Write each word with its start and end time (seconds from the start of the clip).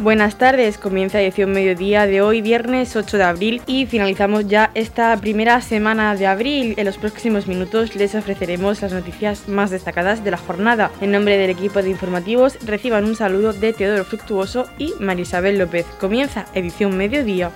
Buenas 0.00 0.38
tardes, 0.38 0.78
comienza 0.78 1.20
edición 1.20 1.52
mediodía 1.52 2.06
de 2.06 2.22
hoy, 2.22 2.40
viernes 2.40 2.96
8 2.96 3.18
de 3.18 3.22
abril, 3.22 3.62
y 3.66 3.84
finalizamos 3.84 4.48
ya 4.48 4.70
esta 4.74 5.14
primera 5.18 5.60
semana 5.60 6.16
de 6.16 6.26
abril. 6.26 6.72
En 6.78 6.86
los 6.86 6.96
próximos 6.96 7.46
minutos 7.46 7.94
les 7.96 8.14
ofreceremos 8.14 8.80
las 8.80 8.94
noticias 8.94 9.46
más 9.46 9.68
destacadas 9.68 10.24
de 10.24 10.30
la 10.30 10.38
jornada. 10.38 10.90
En 11.02 11.12
nombre 11.12 11.36
del 11.36 11.50
equipo 11.50 11.82
de 11.82 11.90
informativos, 11.90 12.56
reciban 12.64 13.04
un 13.04 13.14
saludo 13.14 13.52
de 13.52 13.74
Teodoro 13.74 14.06
Fructuoso 14.06 14.70
y 14.78 14.94
Marisabel 15.00 15.58
López. 15.58 15.84
Comienza 16.00 16.46
edición 16.54 16.96
mediodía. 16.96 17.50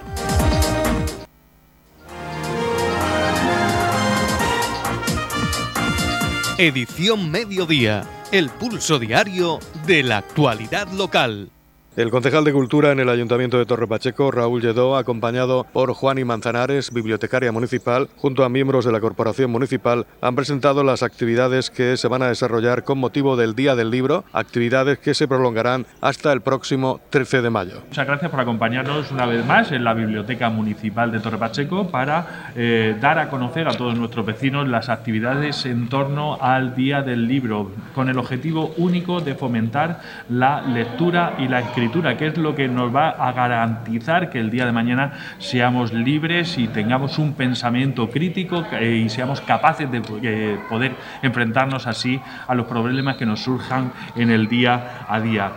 Edición 6.58 7.30
mediodía, 7.30 8.04
el 8.32 8.50
pulso 8.50 8.98
diario 8.98 9.60
de 9.86 10.02
la 10.02 10.18
actualidad 10.18 10.88
local. 10.88 11.53
El 11.96 12.10
concejal 12.10 12.42
de 12.42 12.52
Cultura 12.52 12.90
en 12.90 12.98
el 12.98 13.08
Ayuntamiento 13.08 13.56
de 13.56 13.66
Torre 13.66 13.86
Pacheco, 13.86 14.32
Raúl 14.32 14.60
Lledó, 14.60 14.96
acompañado 14.96 15.64
por 15.72 15.92
Juan 15.92 16.18
y 16.18 16.24
Manzanares, 16.24 16.92
bibliotecaria 16.92 17.52
municipal, 17.52 18.08
junto 18.16 18.42
a 18.42 18.48
miembros 18.48 18.84
de 18.84 18.90
la 18.90 18.98
Corporación 18.98 19.52
Municipal, 19.52 20.04
han 20.20 20.34
presentado 20.34 20.82
las 20.82 21.04
actividades 21.04 21.70
que 21.70 21.96
se 21.96 22.08
van 22.08 22.22
a 22.22 22.26
desarrollar 22.26 22.82
con 22.82 22.98
motivo 22.98 23.36
del 23.36 23.54
Día 23.54 23.76
del 23.76 23.92
Libro, 23.92 24.24
actividades 24.32 24.98
que 24.98 25.14
se 25.14 25.28
prolongarán 25.28 25.86
hasta 26.00 26.32
el 26.32 26.40
próximo 26.40 27.00
13 27.10 27.42
de 27.42 27.50
mayo. 27.50 27.82
Muchas 27.86 28.08
gracias 28.08 28.28
por 28.28 28.40
acompañarnos 28.40 29.12
una 29.12 29.26
vez 29.26 29.46
más 29.46 29.70
en 29.70 29.84
la 29.84 29.94
Biblioteca 29.94 30.50
Municipal 30.50 31.12
de 31.12 31.20
Torre 31.20 31.38
Pacheco 31.38 31.90
para 31.92 32.50
eh, 32.56 32.96
dar 33.00 33.20
a 33.20 33.30
conocer 33.30 33.68
a 33.68 33.76
todos 33.76 33.96
nuestros 33.96 34.26
vecinos 34.26 34.66
las 34.66 34.88
actividades 34.88 35.64
en 35.64 35.88
torno 35.88 36.38
al 36.40 36.74
Día 36.74 37.02
del 37.02 37.28
Libro, 37.28 37.70
con 37.94 38.08
el 38.08 38.18
objetivo 38.18 38.74
único 38.78 39.20
de 39.20 39.36
fomentar 39.36 40.00
la 40.28 40.60
lectura 40.62 41.36
y 41.38 41.46
la 41.46 41.60
escritura 41.60 41.83
que 41.90 42.26
es 42.26 42.38
lo 42.38 42.54
que 42.54 42.68
nos 42.68 42.94
va 42.94 43.10
a 43.10 43.32
garantizar 43.32 44.30
que 44.30 44.40
el 44.40 44.50
día 44.50 44.66
de 44.66 44.72
mañana 44.72 45.12
seamos 45.38 45.92
libres 45.92 46.58
y 46.58 46.68
tengamos 46.68 47.18
un 47.18 47.34
pensamiento 47.34 48.10
crítico 48.10 48.64
eh, 48.72 49.02
y 49.04 49.08
seamos 49.08 49.40
capaces 49.40 49.90
de 49.90 50.02
eh, 50.22 50.58
poder 50.68 50.92
enfrentarnos 51.22 51.86
así 51.86 52.20
a 52.46 52.54
los 52.54 52.66
problemas 52.66 53.16
que 53.16 53.26
nos 53.26 53.40
surjan 53.40 53.92
en 54.16 54.30
el 54.30 54.48
día 54.48 55.04
a 55.08 55.20
día. 55.20 55.52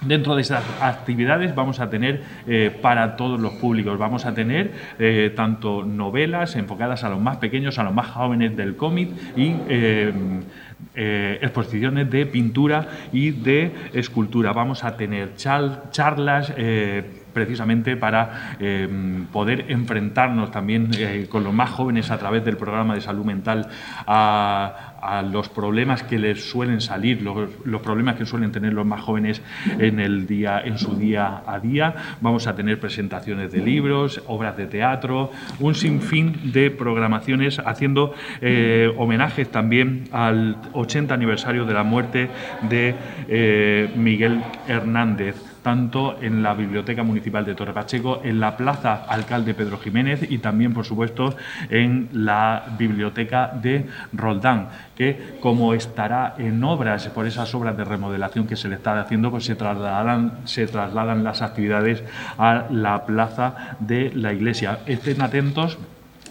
Dentro 0.00 0.34
de 0.34 0.42
esas 0.42 0.62
actividades 0.82 1.54
vamos 1.54 1.80
a 1.80 1.88
tener 1.88 2.22
eh, 2.46 2.76
para 2.82 3.16
todos 3.16 3.40
los 3.40 3.54
públicos, 3.54 3.98
vamos 3.98 4.26
a 4.26 4.34
tener 4.34 4.72
tanto 5.34 5.82
novelas 5.82 6.56
enfocadas 6.56 7.04
a 7.04 7.08
los 7.08 7.20
más 7.20 7.38
pequeños, 7.38 7.78
a 7.78 7.84
los 7.84 7.94
más 7.94 8.08
jóvenes 8.08 8.54
del 8.56 8.76
cómic 8.76 9.10
y 9.34 9.54
exposiciones 10.94 12.10
de 12.10 12.26
pintura 12.26 12.88
y 13.12 13.30
de 13.30 13.72
escultura. 13.92 14.52
Vamos 14.52 14.84
a 14.84 14.96
tener 14.96 15.34
charlas. 15.36 16.52
Eh, 16.56 17.20
precisamente 17.34 17.96
para 17.96 18.56
eh, 18.60 18.88
poder 19.32 19.66
enfrentarnos 19.68 20.50
también 20.52 20.90
con 21.28 21.44
los 21.44 21.52
más 21.52 21.68
jóvenes 21.70 22.10
a 22.10 22.18
través 22.18 22.44
del 22.44 22.56
programa 22.56 22.94
de 22.94 23.00
salud 23.00 23.24
mental 23.24 23.68
a 25.04 25.22
los 25.22 25.50
problemas 25.50 26.02
que 26.02 26.18
les 26.18 26.48
suelen 26.48 26.80
salir, 26.80 27.22
los, 27.22 27.82
problemas 27.82 28.16
que 28.16 28.24
suelen 28.24 28.52
tener 28.52 28.72
los 28.72 28.86
más 28.86 29.02
jóvenes 29.02 29.42
en, 29.78 30.00
el 30.00 30.26
día, 30.26 30.62
en 30.64 30.78
su 30.78 30.96
día 30.96 31.42
a 31.46 31.60
día. 31.60 31.94
Vamos 32.20 32.46
a 32.46 32.56
tener 32.56 32.80
presentaciones 32.80 33.52
de 33.52 33.60
libros, 33.60 34.22
obras 34.26 34.56
de 34.56 34.66
teatro, 34.66 35.30
un 35.60 35.74
sinfín 35.74 36.52
de 36.52 36.70
programaciones 36.70 37.58
haciendo 37.58 38.14
eh, 38.40 38.92
homenajes 38.96 39.50
también 39.50 40.04
al 40.10 40.56
80 40.72 41.12
aniversario 41.12 41.66
de 41.66 41.74
la 41.74 41.82
muerte 41.82 42.30
de 42.68 42.94
eh, 43.28 43.90
Miguel 43.96 44.42
Hernández 44.66 45.53
tanto 45.64 46.18
en 46.20 46.42
la 46.42 46.52
Biblioteca 46.52 47.02
Municipal 47.02 47.44
de 47.44 47.54
Torre 47.54 47.72
Pacheco, 47.72 48.20
en 48.22 48.38
la 48.38 48.54
Plaza 48.56 49.06
Alcalde 49.08 49.54
Pedro 49.54 49.78
Jiménez 49.78 50.30
y 50.30 50.38
también, 50.38 50.74
por 50.74 50.84
supuesto, 50.84 51.34
en 51.70 52.10
la 52.12 52.66
Biblioteca 52.78 53.50
de 53.60 53.86
Roldán, 54.12 54.68
que 54.94 55.38
como 55.40 55.72
estará 55.72 56.34
en 56.38 56.62
obras 56.62 57.08
por 57.08 57.26
esas 57.26 57.52
obras 57.54 57.76
de 57.78 57.84
remodelación 57.84 58.46
que 58.46 58.56
se 58.56 58.68
le 58.68 58.74
está 58.76 59.00
haciendo, 59.00 59.30
pues 59.30 59.46
se 59.46 59.56
trasladan, 59.56 60.40
se 60.44 60.66
trasladan 60.66 61.24
las 61.24 61.40
actividades 61.40 62.04
a 62.36 62.66
la 62.70 63.06
Plaza 63.06 63.76
de 63.80 64.12
la 64.14 64.34
Iglesia. 64.34 64.80
Estén 64.84 65.22
atentos 65.22 65.78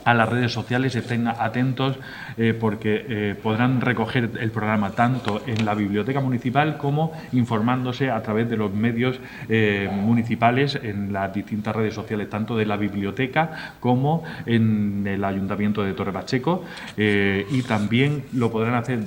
a 0.06 0.14
las 0.14 0.30
redes 0.30 0.52
sociales, 0.52 0.96
estén 0.96 1.28
atentos 1.28 1.98
eh, 2.38 2.54
porque 2.54 3.06
eh, 3.08 3.36
podrán 3.42 3.82
recoger 3.82 4.32
el 4.40 4.52
programa 4.52 4.92
tanto 4.92 5.42
en 5.46 5.66
la 5.66 5.74
biblioteca 5.74 6.20
municipal 6.20 6.78
como 6.78 7.14
informándose 7.32 8.10
a 8.12 8.22
través 8.22 8.50
de 8.50 8.58
los 8.58 8.74
medios 8.74 9.20
eh, 9.50 9.90
municipales 9.92 10.80
en 10.82 11.14
las 11.14 11.34
distintas 11.34 11.76
redes 11.76 11.94
sociales, 11.94 12.30
tanto 12.30 12.56
de 12.56 12.66
la 12.66 12.78
biblioteca 12.78 13.76
como 13.80 14.24
en 14.46 15.06
el 15.08 15.24
Ayuntamiento 15.24 15.84
de 15.84 15.94
Torre 15.94 16.12
Pacheco 16.12 16.64
y 16.98 17.62
también 17.64 18.26
lo 18.34 18.52
podrán 18.52 18.76
hacer 18.76 19.00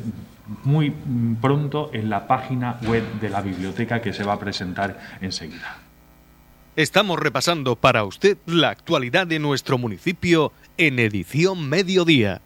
muy 0.64 0.92
pronto 1.40 1.90
en 1.92 2.10
la 2.10 2.26
página 2.26 2.78
web 2.86 3.02
de 3.20 3.28
la 3.28 3.40
biblioteca 3.40 4.00
que 4.00 4.12
se 4.12 4.24
va 4.24 4.34
a 4.34 4.38
presentar 4.38 4.98
enseguida. 5.20 5.86
Estamos 6.76 7.18
repasando 7.18 7.74
para 7.76 8.04
usted 8.04 8.36
la 8.44 8.68
actualidad 8.68 9.26
de 9.26 9.38
nuestro 9.38 9.78
municipio 9.78 10.52
en 10.78 10.98
edición 10.98 11.68
mediodía. 11.68 12.42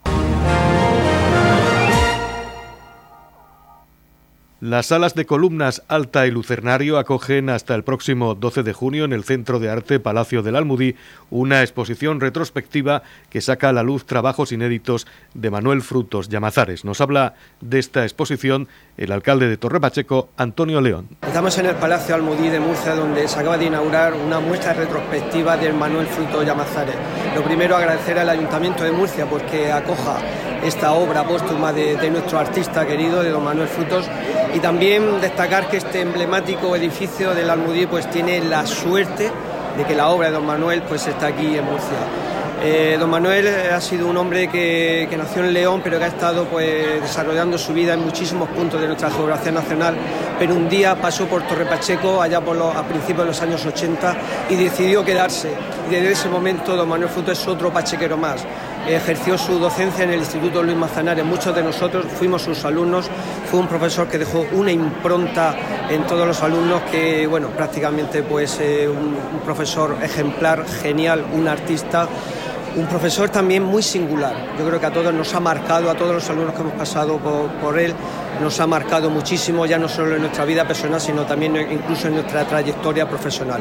Las 4.60 4.88
salas 4.88 5.14
de 5.14 5.24
columnas 5.24 5.82
Alta 5.88 6.26
y 6.26 6.30
Lucernario 6.30 6.98
acogen 6.98 7.48
hasta 7.48 7.74
el 7.74 7.82
próximo 7.82 8.34
12 8.34 8.62
de 8.62 8.74
junio 8.74 9.06
en 9.06 9.14
el 9.14 9.24
Centro 9.24 9.58
de 9.58 9.70
Arte 9.70 10.00
Palacio 10.00 10.42
del 10.42 10.54
Almudí 10.54 10.96
una 11.30 11.62
exposición 11.62 12.20
retrospectiva 12.20 13.02
que 13.30 13.40
saca 13.40 13.70
a 13.70 13.72
la 13.72 13.82
luz 13.82 14.04
trabajos 14.04 14.52
inéditos 14.52 15.06
de 15.32 15.50
Manuel 15.50 15.80
Frutos 15.80 16.28
Llamazares. 16.28 16.84
Nos 16.84 17.00
habla 17.00 17.36
de 17.62 17.78
esta 17.78 18.02
exposición 18.02 18.68
el 18.98 19.12
alcalde 19.12 19.48
de 19.48 19.56
Torre 19.56 19.80
Pacheco, 19.80 20.28
Antonio 20.36 20.82
León. 20.82 21.08
Estamos 21.22 21.56
en 21.56 21.64
el 21.64 21.76
Palacio 21.76 22.14
Almudí 22.14 22.50
de 22.50 22.60
Murcia, 22.60 22.94
donde 22.94 23.28
se 23.28 23.38
acaba 23.38 23.56
de 23.56 23.64
inaugurar 23.64 24.12
una 24.12 24.40
muestra 24.40 24.74
retrospectiva 24.74 25.56
del 25.56 25.72
Manuel 25.72 26.06
Frutos 26.06 26.44
Llamazares. 26.44 26.96
Lo 27.34 27.42
primero, 27.42 27.78
agradecer 27.78 28.18
al 28.18 28.28
Ayuntamiento 28.28 28.84
de 28.84 28.92
Murcia 28.92 29.24
porque 29.24 29.72
acoja 29.72 30.18
esta 30.64 30.92
obra 30.92 31.24
póstuma 31.24 31.72
de, 31.72 32.10
nuestro 32.10 32.38
artista 32.38 32.86
querido, 32.86 33.22
de 33.22 33.30
don 33.30 33.44
Manuel 33.44 33.68
Frutos 33.68 34.06
y 34.54 34.58
también 34.60 35.20
destacar 35.20 35.68
que 35.68 35.78
este 35.78 36.02
emblemático 36.02 36.74
edificio 36.76 37.34
del 37.34 37.48
Almudí 37.48 37.86
pues 37.86 38.10
tiene 38.10 38.40
la 38.40 38.66
suerte 38.66 39.30
de 39.76 39.84
que 39.84 39.94
la 39.94 40.08
obra 40.08 40.28
de 40.28 40.34
don 40.34 40.46
Manuel 40.46 40.82
pues 40.82 41.06
está 41.06 41.28
aquí 41.28 41.56
en 41.56 41.64
Murcia. 41.64 41.96
Eh, 42.62 42.98
don 43.00 43.08
Manuel 43.08 43.48
ha 43.72 43.80
sido 43.80 44.06
un 44.06 44.18
hombre 44.18 44.50
que, 44.50 45.08
nació 45.16 45.42
en 45.42 45.54
León, 45.54 45.80
pero 45.82 45.98
que 45.98 46.04
ha 46.04 46.08
estado 46.08 46.44
pues, 46.44 47.00
desarrollando 47.00 47.56
su 47.56 47.72
vida 47.72 47.94
en 47.94 48.00
muchísimos 48.00 48.50
puntos 48.50 48.78
de 48.78 48.86
nuestra 48.86 49.10
geografía 49.10 49.50
nacional, 49.50 49.96
pero 50.38 50.54
un 50.54 50.68
día 50.68 50.94
pasó 50.94 51.24
por 51.24 51.40
Torre 51.44 51.64
Pacheco, 51.64 52.20
allá 52.20 52.42
por 52.42 52.56
los, 52.56 52.76
a 52.76 52.82
principios 52.82 53.20
de 53.20 53.26
los 53.26 53.40
años 53.40 53.64
80, 53.64 54.14
y 54.50 54.56
decidió 54.56 55.02
quedarse. 55.02 55.54
Y 55.88 55.94
desde 55.94 56.12
ese 56.12 56.28
momento 56.28 56.76
don 56.76 56.86
Manuel 56.86 57.08
Fruto 57.08 57.32
es 57.32 57.48
otro 57.48 57.72
pachequero 57.72 58.18
más 58.18 58.44
ejerció 58.88 59.36
su 59.38 59.58
docencia 59.58 60.04
en 60.04 60.10
el 60.10 60.20
Instituto 60.20 60.62
Luis 60.62 60.76
Mazanares. 60.76 61.24
Muchos 61.24 61.54
de 61.54 61.62
nosotros 61.62 62.06
fuimos 62.18 62.42
sus 62.42 62.64
alumnos. 62.64 63.10
Fue 63.50 63.60
un 63.60 63.66
profesor 63.66 64.08
que 64.08 64.18
dejó 64.18 64.46
una 64.52 64.72
impronta 64.72 65.56
en 65.88 66.06
todos 66.06 66.26
los 66.26 66.42
alumnos 66.42 66.82
que, 66.90 67.26
bueno, 67.26 67.48
prácticamente 67.48 68.22
pues 68.22 68.58
eh, 68.60 68.88
un, 68.88 69.40
profesor 69.44 69.96
ejemplar, 70.02 70.64
genial, 70.66 71.24
un 71.32 71.48
artista 71.48 72.08
un 72.76 72.86
profesor 72.86 73.28
también 73.30 73.64
muy 73.64 73.82
singular. 73.82 74.32
Yo 74.56 74.64
creo 74.64 74.78
que 74.78 74.86
a 74.86 74.92
todos 74.92 75.12
nos 75.12 75.34
ha 75.34 75.40
marcado, 75.40 75.90
a 75.90 75.94
todos 75.94 76.14
los 76.14 76.30
alumnos 76.30 76.54
que 76.54 76.60
hemos 76.60 76.74
pasado 76.74 77.18
por, 77.18 77.76
él, 77.76 77.92
nos 78.40 78.58
ha 78.60 78.66
marcado 78.66 79.10
muchísimo, 79.10 79.66
ya 79.66 79.78
no 79.78 79.88
solo 79.88 80.16
en 80.16 80.22
nuestra 80.22 80.44
vida 80.44 80.66
personal, 80.66 81.00
sino 81.00 81.24
también 81.24 81.56
incluso 81.56 82.08
en 82.08 82.14
nuestra 82.14 82.44
trayectoria 82.46 83.08
profesional. 83.08 83.60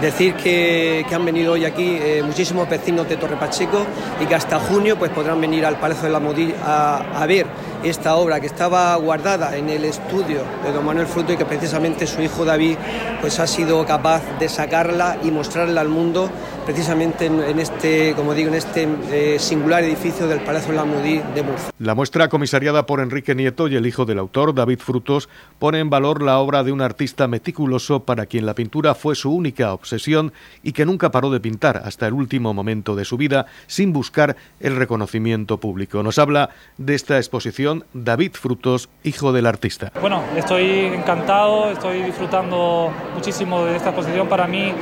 Decir 0.00 0.34
que, 0.34 1.04
han 1.16 1.24
venido 1.24 1.54
hoy 1.54 1.64
aquí 1.64 1.96
eh, 1.98 2.22
muchísimos 2.22 2.68
vecinos 2.68 3.08
de 3.08 3.16
Torre 3.16 3.36
Pacheco 3.36 3.86
y 4.20 4.26
que 4.26 4.34
hasta 4.34 4.58
junio 4.58 4.98
pues, 4.98 5.10
podrán 5.12 5.40
venir 5.40 5.64
al 5.64 5.76
Palacio 5.76 6.04
de 6.04 6.10
la 6.10 6.20
Modí 6.20 6.52
a, 6.62 7.24
ver 7.26 7.46
esta 7.82 8.16
obra 8.16 8.38
que 8.38 8.46
estaba 8.46 8.94
guardada 8.96 9.56
en 9.56 9.70
el 9.70 9.84
estudio 9.86 10.42
de 10.62 10.72
don 10.72 10.84
Manuel 10.84 11.06
Fruto 11.06 11.32
y 11.32 11.36
que 11.36 11.46
precisamente 11.46 12.06
su 12.06 12.20
hijo 12.20 12.44
David 12.44 12.76
pues, 13.22 13.38
ha 13.38 13.46
sido 13.46 13.84
capaz 13.86 14.22
de 14.38 14.48
sacarla 14.50 15.16
y 15.22 15.30
mostrarla 15.30 15.80
al 15.80 15.88
mundo 15.88 16.30
precisamente 16.66 17.26
en, 17.26 17.60
este, 17.60 18.12
como 18.14 18.34
digo, 18.34 18.48
en 18.48 18.56
este 18.56 18.88
eh, 19.10 19.38
singular 19.38 19.84
edificio 19.84 20.26
del 20.26 20.40
Palacio 20.40 20.72
Lamudí 20.72 21.22
de 21.34 21.42
Murcia. 21.42 21.70
La 21.78 21.94
muestra 21.94 22.28
comisariada 22.28 22.84
por 22.86 23.00
Enrique 23.00 23.34
Nieto 23.34 23.68
y 23.68 23.76
el 23.76 23.86
hijo 23.86 24.04
del 24.16 24.20
autor, 24.20 24.54
David 24.54 24.78
Frutos, 24.78 25.28
pone 25.58 25.78
en 25.78 25.90
valor 25.90 26.22
la 26.22 26.38
obra 26.38 26.64
de 26.64 26.72
un 26.72 26.80
artista 26.80 27.28
meticuloso 27.28 28.04
para 28.04 28.24
quien 28.24 28.46
la 28.46 28.54
pintura 28.54 28.94
fue 28.94 29.14
su 29.14 29.30
única 29.30 29.74
obsesión 29.74 30.32
y 30.62 30.72
que 30.72 30.86
nunca 30.86 31.10
paró 31.10 31.30
de 31.30 31.38
pintar 31.38 31.82
hasta 31.84 32.06
el 32.06 32.14
último 32.14 32.54
momento 32.54 32.96
de 32.96 33.04
su 33.04 33.18
vida 33.18 33.44
sin 33.66 33.92
buscar 33.92 34.36
el 34.60 34.76
reconocimiento 34.76 35.58
público. 35.58 36.02
Nos 36.02 36.18
habla 36.18 36.48
de 36.78 36.94
esta 36.94 37.18
exposición 37.18 37.84
David 37.92 38.32
Frutos, 38.32 38.88
hijo 39.04 39.32
del 39.32 39.44
artista. 39.44 39.92
Bueno, 40.00 40.22
estoy 40.34 40.64
encantado, 40.86 41.70
estoy 41.70 42.02
disfrutando 42.02 42.90
muchísimo 43.14 43.66
de 43.66 43.76
esta 43.76 43.90
exposición. 43.90 44.28
Para 44.28 44.46
mí, 44.46 44.72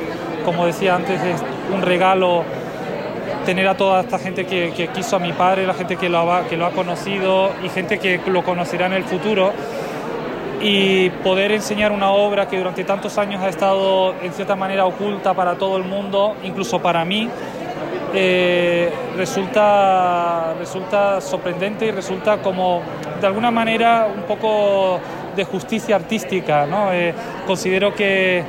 como 0.45 0.65
decía 0.65 0.95
antes, 0.95 1.21
es 1.21 1.43
un 1.73 1.81
regalo 1.81 2.45
tener 3.45 3.67
a 3.67 3.77
toda 3.77 4.01
esta 4.01 4.19
gente 4.19 4.45
que, 4.45 4.89
quiso 4.93 5.15
a 5.15 5.19
mi 5.19 5.33
padre, 5.33 5.65
la 5.65 5.73
gente 5.73 5.95
que 5.95 6.09
lo, 6.09 6.31
ha, 6.31 6.47
que 6.47 6.57
lo 6.57 6.65
ha 6.65 6.71
conocido 6.71 7.51
y 7.63 7.69
gente 7.69 7.99
que 7.99 8.19
lo 8.27 8.43
conocerá 8.43 8.87
en 8.87 8.93
el 8.93 9.03
futuro 9.03 9.53
y 10.61 11.09
poder 11.09 11.51
enseñar 11.51 11.91
una 11.91 12.11
obra 12.11 12.47
que 12.47 12.57
durante 12.57 12.83
tantos 12.83 13.17
años 13.17 13.41
ha 13.43 13.49
estado 13.49 14.15
en 14.21 14.33
cierta 14.33 14.55
manera 14.55 14.85
oculta 14.85 15.33
para 15.33 15.55
todo 15.55 15.77
el 15.77 15.83
mundo, 15.83 16.35
incluso 16.43 16.81
para 16.81 17.05
mí, 17.05 17.29
eh, 18.13 18.91
resulta, 19.17 20.53
resulta 20.57 21.21
sorprendente 21.21 21.85
y 21.85 21.91
resulta 21.91 22.37
como 22.37 22.81
de 23.19 23.27
alguna 23.27 23.51
manera 23.51 24.07
un 24.13 24.23
poco 24.23 24.99
de 25.35 25.43
justicia 25.43 25.97
artística. 25.97 26.65
¿no? 26.65 26.93
Eh, 26.93 27.13
considero 27.45 27.93
que, 27.93 28.43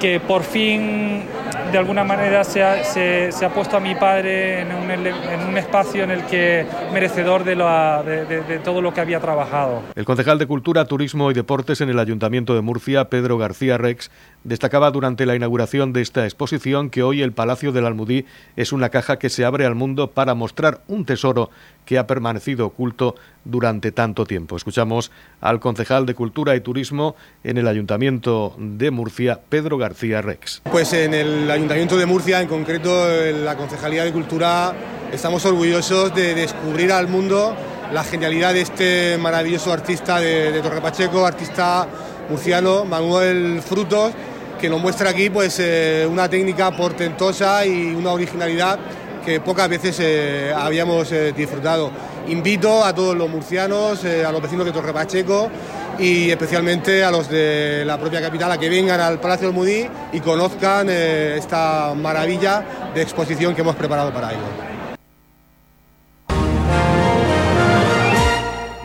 que 0.00 0.20
por 0.20 0.42
fin 0.42 1.24
de 1.72 1.78
alguna 1.78 2.04
manera 2.04 2.44
se 2.44 2.62
ha, 2.62 2.84
se, 2.84 3.44
ha, 3.44 3.50
puesto 3.50 3.76
a 3.76 3.80
mi 3.80 3.94
padre 3.94 4.60
en 4.60 4.72
un, 4.72 4.90
en 4.90 5.48
un, 5.48 5.58
espacio 5.58 6.04
en 6.04 6.10
el 6.10 6.24
que 6.26 6.66
merecedor 6.92 7.44
de, 7.44 7.56
de, 7.56 8.42
de, 8.42 8.58
todo 8.58 8.80
lo 8.80 8.92
que 8.92 9.00
había 9.00 9.20
trabajado. 9.20 9.82
El 9.94 10.04
concejal 10.04 10.38
de 10.38 10.46
Cultura, 10.46 10.84
Turismo 10.84 11.30
y 11.30 11.34
Deportes 11.34 11.80
en 11.80 11.88
el 11.88 11.98
Ayuntamiento 11.98 12.54
de 12.54 12.60
Murcia, 12.60 13.08
Pedro 13.08 13.38
García 13.38 13.78
Rex, 13.78 14.10
destacaba 14.44 14.90
durante 14.90 15.26
la 15.26 15.34
inauguración 15.34 15.92
de 15.92 16.02
esta 16.02 16.24
exposición 16.24 16.90
que 16.90 17.02
hoy 17.02 17.22
el 17.22 17.32
Palacio 17.32 17.72
del 17.72 17.86
Almudí 17.86 18.26
es 18.56 18.72
una 18.72 18.90
caja 18.90 19.18
que 19.18 19.28
se 19.28 19.44
abre 19.44 19.66
al 19.66 19.74
mundo 19.74 20.12
para 20.12 20.34
mostrar 20.34 20.82
un 20.86 21.04
tesoro 21.04 21.50
que 21.84 21.98
ha 21.98 22.06
permanecido 22.06 22.66
oculto 22.66 23.14
durante 23.44 23.92
tanto 23.92 24.26
tiempo. 24.26 24.56
Escuchamos 24.56 25.10
al 25.40 25.60
concejal 25.60 26.04
de 26.04 26.14
Cultura 26.14 26.54
y 26.56 26.60
Turismo 26.60 27.16
en 27.44 27.58
el 27.58 27.68
Ayuntamiento 27.68 28.54
de 28.58 28.90
Murcia, 28.90 29.40
Pedro 29.48 29.78
García 29.78 30.20
Rex. 30.20 30.62
Pues 30.70 30.92
en 30.92 31.14
el 31.14 31.50
Ayuntamiento 31.56 31.96
de 31.96 32.04
Murcia, 32.04 32.42
en 32.42 32.48
concreto 32.48 33.10
en 33.10 33.42
la 33.42 33.56
Concejalía 33.56 34.04
de 34.04 34.12
Cultura, 34.12 34.74
estamos 35.10 35.42
orgullosos 35.46 36.14
de 36.14 36.34
descubrir 36.34 36.92
al 36.92 37.08
mundo 37.08 37.56
la 37.94 38.04
genialidad 38.04 38.52
de 38.52 38.60
este 38.60 39.16
maravilloso 39.16 39.72
artista 39.72 40.20
de, 40.20 40.52
de 40.52 40.60
Torre 40.60 40.82
Pacheco, 40.82 41.24
artista 41.24 41.88
murciano, 42.28 42.84
Manuel 42.84 43.62
Frutos, 43.62 44.12
que 44.60 44.68
nos 44.68 44.82
muestra 44.82 45.08
aquí 45.08 45.30
pues, 45.30 45.58
eh, 45.58 46.06
una 46.06 46.28
técnica 46.28 46.76
portentosa 46.76 47.64
y 47.64 47.94
una 47.94 48.12
originalidad 48.12 48.78
que 49.26 49.40
pocas 49.40 49.68
veces 49.68 49.98
eh, 49.98 50.54
habíamos 50.56 51.10
eh, 51.10 51.32
disfrutado. 51.32 51.90
Invito 52.28 52.84
a 52.84 52.94
todos 52.94 53.16
los 53.16 53.28
murcianos, 53.28 54.04
eh, 54.04 54.24
a 54.24 54.30
los 54.30 54.40
vecinos 54.40 54.64
de 54.64 54.70
Torre 54.70 54.92
Pacheco 54.92 55.50
y 55.98 56.30
especialmente 56.30 57.02
a 57.02 57.10
los 57.10 57.28
de 57.28 57.82
la 57.84 57.98
propia 57.98 58.20
capital 58.20 58.52
a 58.52 58.58
que 58.58 58.68
vengan 58.68 59.00
al 59.00 59.18
Palacio 59.18 59.48
del 59.48 59.56
Mudí 59.56 59.84
y 60.12 60.20
conozcan 60.20 60.88
esta 60.88 61.92
maravilla 61.94 62.92
de 62.94 63.02
exposición 63.02 63.52
que 63.52 63.62
hemos 63.62 63.74
preparado 63.74 64.12
para 64.12 64.30
ellos. 64.30 64.44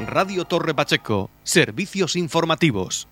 Radio 0.07 0.45
Torre 0.45 0.73
Pacheco, 0.73 1.29
servicios 1.43 2.15
informativos. 2.15 3.07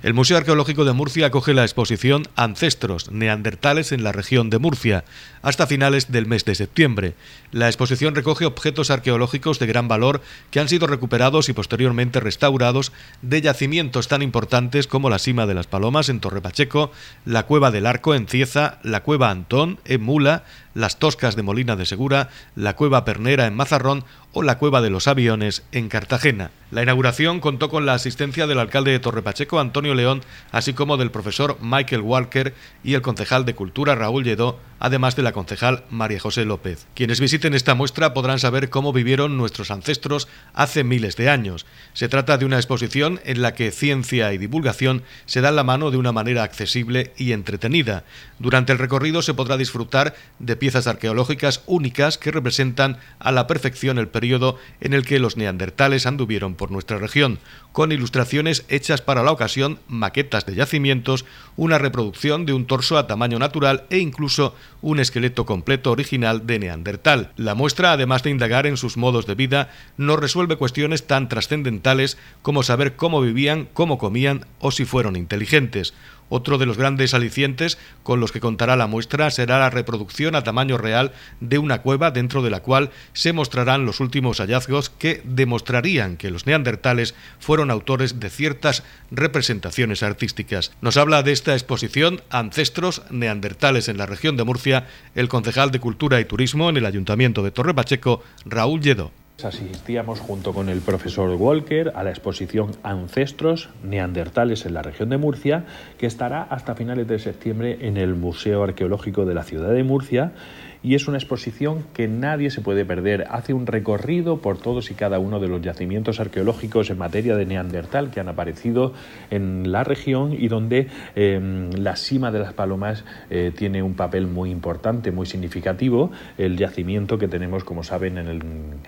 El 0.00 0.14
Museo 0.14 0.36
Arqueológico 0.36 0.84
de 0.84 0.92
Murcia 0.92 1.26
acoge 1.26 1.54
la 1.54 1.64
exposición 1.64 2.22
Ancestros 2.36 3.10
neandertales 3.10 3.90
en 3.90 4.04
la 4.04 4.12
región 4.12 4.48
de 4.48 4.60
Murcia 4.60 5.02
hasta 5.42 5.66
finales 5.66 6.12
del 6.12 6.26
mes 6.26 6.44
de 6.44 6.54
septiembre. 6.54 7.14
La 7.50 7.66
exposición 7.66 8.14
recoge 8.14 8.46
objetos 8.46 8.92
arqueológicos 8.92 9.58
de 9.58 9.66
gran 9.66 9.88
valor 9.88 10.22
que 10.52 10.60
han 10.60 10.68
sido 10.68 10.86
recuperados 10.86 11.48
y 11.48 11.52
posteriormente 11.52 12.20
restaurados 12.20 12.92
de 13.22 13.40
yacimientos 13.40 14.06
tan 14.06 14.22
importantes 14.22 14.86
como 14.86 15.10
la 15.10 15.18
Cima 15.18 15.46
de 15.46 15.54
las 15.54 15.66
Palomas 15.66 16.08
en 16.10 16.20
Torre 16.20 16.40
Pacheco, 16.40 16.92
la 17.24 17.46
Cueva 17.46 17.72
del 17.72 17.86
Arco 17.86 18.14
en 18.14 18.28
Cieza, 18.28 18.78
la 18.84 19.02
Cueva 19.02 19.30
Antón 19.30 19.80
en 19.84 20.00
Mula, 20.00 20.44
las 20.78 20.98
Toscas 20.98 21.34
de 21.34 21.42
Molina 21.42 21.76
de 21.76 21.86
Segura, 21.86 22.30
la 22.54 22.76
Cueva 22.76 23.04
Pernera 23.04 23.46
en 23.46 23.54
Mazarrón 23.54 24.04
o 24.32 24.42
la 24.42 24.58
Cueva 24.58 24.80
de 24.80 24.90
los 24.90 25.08
Aviones 25.08 25.64
en 25.72 25.88
Cartagena. 25.88 26.50
La 26.70 26.82
inauguración 26.82 27.40
contó 27.40 27.70
con 27.70 27.86
la 27.86 27.94
asistencia 27.94 28.46
del 28.46 28.58
alcalde 28.58 28.92
de 28.92 29.00
Torrepacheco, 29.00 29.58
Antonio 29.58 29.94
León, 29.94 30.20
así 30.52 30.74
como 30.74 30.96
del 30.98 31.10
profesor 31.10 31.56
Michael 31.60 32.02
Walker 32.02 32.54
y 32.84 32.94
el 32.94 33.02
concejal 33.02 33.44
de 33.46 33.54
Cultura, 33.54 33.94
Raúl 33.94 34.22
Lledó, 34.22 34.60
además 34.78 35.16
de 35.16 35.22
la 35.22 35.32
concejal 35.32 35.84
María 35.90 36.20
José 36.20 36.44
López. 36.44 36.86
Quienes 36.94 37.20
visiten 37.20 37.54
esta 37.54 37.74
muestra 37.74 38.12
podrán 38.12 38.38
saber 38.38 38.68
cómo 38.68 38.92
vivieron 38.92 39.38
nuestros 39.38 39.70
ancestros 39.70 40.28
hace 40.52 40.84
miles 40.84 41.16
de 41.16 41.30
años. 41.30 41.66
Se 41.94 42.08
trata 42.08 42.36
de 42.36 42.44
una 42.44 42.56
exposición 42.56 43.18
en 43.24 43.42
la 43.42 43.54
que 43.54 43.70
ciencia 43.70 44.32
y 44.32 44.38
divulgación 44.38 45.02
se 45.24 45.40
dan 45.40 45.56
la 45.56 45.64
mano 45.64 45.90
de 45.90 45.96
una 45.96 46.12
manera 46.12 46.42
accesible 46.42 47.12
y 47.16 47.32
entretenida. 47.32 48.04
Durante 48.38 48.72
el 48.72 48.78
recorrido 48.78 49.22
se 49.22 49.34
podrá 49.34 49.56
disfrutar 49.56 50.14
de 50.38 50.54
piezas 50.54 50.67
arqueológicas 50.74 51.62
únicas 51.66 52.18
que 52.18 52.30
representan 52.30 52.98
a 53.18 53.32
la 53.32 53.46
perfección 53.46 53.98
el 53.98 54.08
periodo 54.08 54.58
en 54.80 54.92
el 54.92 55.04
que 55.04 55.18
los 55.18 55.36
neandertales 55.36 56.06
anduvieron 56.06 56.54
por 56.54 56.70
nuestra 56.70 56.98
región, 56.98 57.38
con 57.72 57.92
ilustraciones 57.92 58.64
hechas 58.68 59.02
para 59.02 59.22
la 59.22 59.32
ocasión, 59.32 59.78
maquetas 59.88 60.46
de 60.46 60.54
yacimientos, 60.54 61.24
una 61.56 61.78
reproducción 61.78 62.46
de 62.46 62.52
un 62.52 62.66
torso 62.66 62.98
a 62.98 63.06
tamaño 63.06 63.38
natural 63.38 63.84
e 63.90 63.98
incluso 63.98 64.54
un 64.80 65.00
esqueleto 65.00 65.46
completo 65.46 65.90
original 65.90 66.46
de 66.46 66.58
Neandertal. 66.58 67.32
La 67.36 67.54
muestra, 67.54 67.92
además 67.92 68.22
de 68.22 68.30
indagar 68.30 68.66
en 68.66 68.76
sus 68.76 68.96
modos 68.96 69.26
de 69.26 69.34
vida, 69.34 69.70
no 69.96 70.16
resuelve 70.16 70.56
cuestiones 70.56 71.06
tan 71.06 71.28
trascendentales 71.28 72.18
como 72.42 72.62
saber 72.62 72.96
cómo 72.96 73.20
vivían, 73.20 73.68
cómo 73.72 73.98
comían 73.98 74.46
o 74.60 74.70
si 74.70 74.84
fueron 74.84 75.16
inteligentes. 75.16 75.94
Otro 76.28 76.58
de 76.58 76.66
los 76.66 76.76
grandes 76.76 77.14
alicientes 77.14 77.78
con 78.02 78.20
los 78.20 78.32
que 78.32 78.40
contará 78.40 78.76
la 78.76 78.86
muestra 78.86 79.30
será 79.30 79.58
la 79.58 79.70
reproducción 79.70 80.34
a 80.34 80.44
tamaño 80.44 80.78
real 80.78 81.12
de 81.40 81.58
una 81.58 81.82
cueva 81.82 82.10
dentro 82.10 82.42
de 82.42 82.50
la 82.50 82.60
cual 82.60 82.90
se 83.12 83.32
mostrarán 83.32 83.86
los 83.86 84.00
últimos 84.00 84.38
hallazgos 84.38 84.90
que 84.90 85.22
demostrarían 85.24 86.16
que 86.16 86.30
los 86.30 86.46
neandertales 86.46 87.14
fueron 87.38 87.70
autores 87.70 88.20
de 88.20 88.30
ciertas 88.30 88.82
representaciones 89.10 90.02
artísticas. 90.02 90.72
Nos 90.80 90.96
habla 90.96 91.22
de 91.22 91.32
esta 91.32 91.54
exposición 91.54 92.22
Ancestros 92.30 93.02
neandertales 93.10 93.88
en 93.88 93.98
la 93.98 94.06
región 94.06 94.36
de 94.36 94.44
Murcia 94.44 94.86
el 95.14 95.28
concejal 95.28 95.70
de 95.70 95.80
Cultura 95.80 96.20
y 96.20 96.24
Turismo 96.24 96.68
en 96.70 96.76
el 96.76 96.86
Ayuntamiento 96.86 97.42
de 97.42 97.50
Torre 97.50 97.74
Pacheco, 97.74 98.22
Raúl 98.44 98.80
Lledó. 98.80 99.12
Asistíamos 99.44 100.18
junto 100.18 100.52
con 100.52 100.68
el 100.68 100.80
profesor 100.80 101.30
Walker 101.30 101.92
a 101.94 102.02
la 102.02 102.10
exposición 102.10 102.72
Ancestros 102.82 103.68
Neandertales 103.84 104.66
en 104.66 104.74
la 104.74 104.82
región 104.82 105.10
de 105.10 105.16
Murcia, 105.16 105.64
que 105.96 106.06
estará 106.06 106.42
hasta 106.42 106.74
finales 106.74 107.06
de 107.06 107.20
septiembre 107.20 107.78
en 107.82 107.98
el 107.98 108.16
Museo 108.16 108.64
Arqueológico 108.64 109.26
de 109.26 109.34
la 109.34 109.44
ciudad 109.44 109.70
de 109.70 109.84
Murcia 109.84 110.32
y 110.82 110.94
es 110.94 111.08
una 111.08 111.18
exposición 111.18 111.84
que 111.94 112.08
nadie 112.08 112.50
se 112.50 112.60
puede 112.60 112.84
perder. 112.84 113.26
Hace 113.30 113.52
un 113.52 113.66
recorrido 113.66 114.38
por 114.38 114.58
todos 114.58 114.90
y 114.90 114.94
cada 114.94 115.18
uno 115.18 115.40
de 115.40 115.48
los 115.48 115.62
yacimientos 115.62 116.20
arqueológicos 116.20 116.90
en 116.90 116.98
materia 116.98 117.36
de 117.36 117.46
Neandertal 117.46 118.10
que 118.10 118.20
han 118.20 118.28
aparecido 118.28 118.92
en 119.30 119.72
la 119.72 119.84
región 119.84 120.32
y 120.32 120.48
donde 120.48 120.88
em, 121.16 121.70
la 121.72 121.96
cima 121.96 122.30
de 122.30 122.38
las 122.38 122.52
palomas 122.52 123.04
eh, 123.30 123.52
tiene 123.56 123.82
un 123.82 123.94
papel 123.94 124.26
muy 124.26 124.50
importante, 124.50 125.10
muy 125.10 125.26
significativo. 125.26 126.10
El 126.36 126.56
yacimiento 126.56 127.18
que 127.18 127.28
tenemos, 127.28 127.64
como 127.64 127.82
saben, 127.82 128.18
en 128.18 128.28
el, 128.28 128.42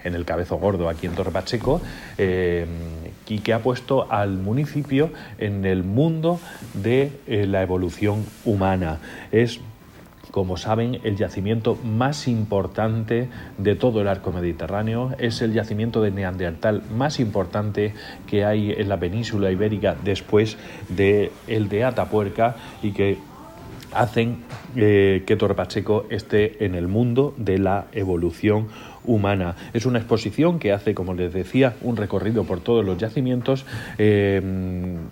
en 0.04 0.14
el 0.14 0.24
Cabezo 0.24 0.56
Gordo, 0.56 0.88
aquí 0.88 1.06
en 1.06 1.14
Torre 1.14 1.30
Pacheco, 1.32 1.80
em, 2.18 2.68
y 3.28 3.38
que 3.38 3.52
ha 3.52 3.60
puesto 3.60 4.10
al 4.10 4.38
municipio 4.38 5.10
en 5.38 5.64
el 5.64 5.84
mundo 5.84 6.40
de 6.74 7.12
eh, 7.26 7.46
la 7.46 7.62
evolución 7.62 8.24
humana. 8.44 8.98
Es 9.30 9.60
como 10.30 10.56
saben, 10.56 11.00
el 11.02 11.16
yacimiento 11.16 11.76
más 11.76 12.28
importante 12.28 13.28
de 13.58 13.74
todo 13.74 14.00
el 14.00 14.08
arco 14.08 14.32
mediterráneo 14.32 15.14
es 15.18 15.42
el 15.42 15.52
yacimiento 15.52 16.02
de 16.02 16.10
Neandertal 16.10 16.82
más 16.94 17.20
importante 17.20 17.94
que 18.26 18.44
hay 18.44 18.72
en 18.72 18.88
la 18.88 18.98
península 18.98 19.50
ibérica 19.50 19.96
después 20.04 20.56
de 20.88 21.32
el 21.46 21.68
de 21.68 21.84
Atapuerca 21.84 22.56
y 22.82 22.92
que 22.92 23.18
hacen 23.92 24.44
eh, 24.76 25.24
que 25.26 25.36
Torre 25.36 25.54
Pacheco 25.54 26.06
esté 26.10 26.64
en 26.64 26.74
el 26.74 26.88
mundo 26.88 27.34
de 27.36 27.58
la 27.58 27.86
evolución 27.92 28.68
humana. 29.04 29.56
Es 29.72 29.86
una 29.86 29.98
exposición 29.98 30.58
que 30.58 30.72
hace, 30.72 30.94
como 30.94 31.14
les 31.14 31.32
decía, 31.32 31.74
un 31.82 31.96
recorrido 31.96 32.44
por 32.44 32.60
todos 32.60 32.84
los 32.84 32.98
yacimientos 32.98 33.64
eh, 33.98 34.40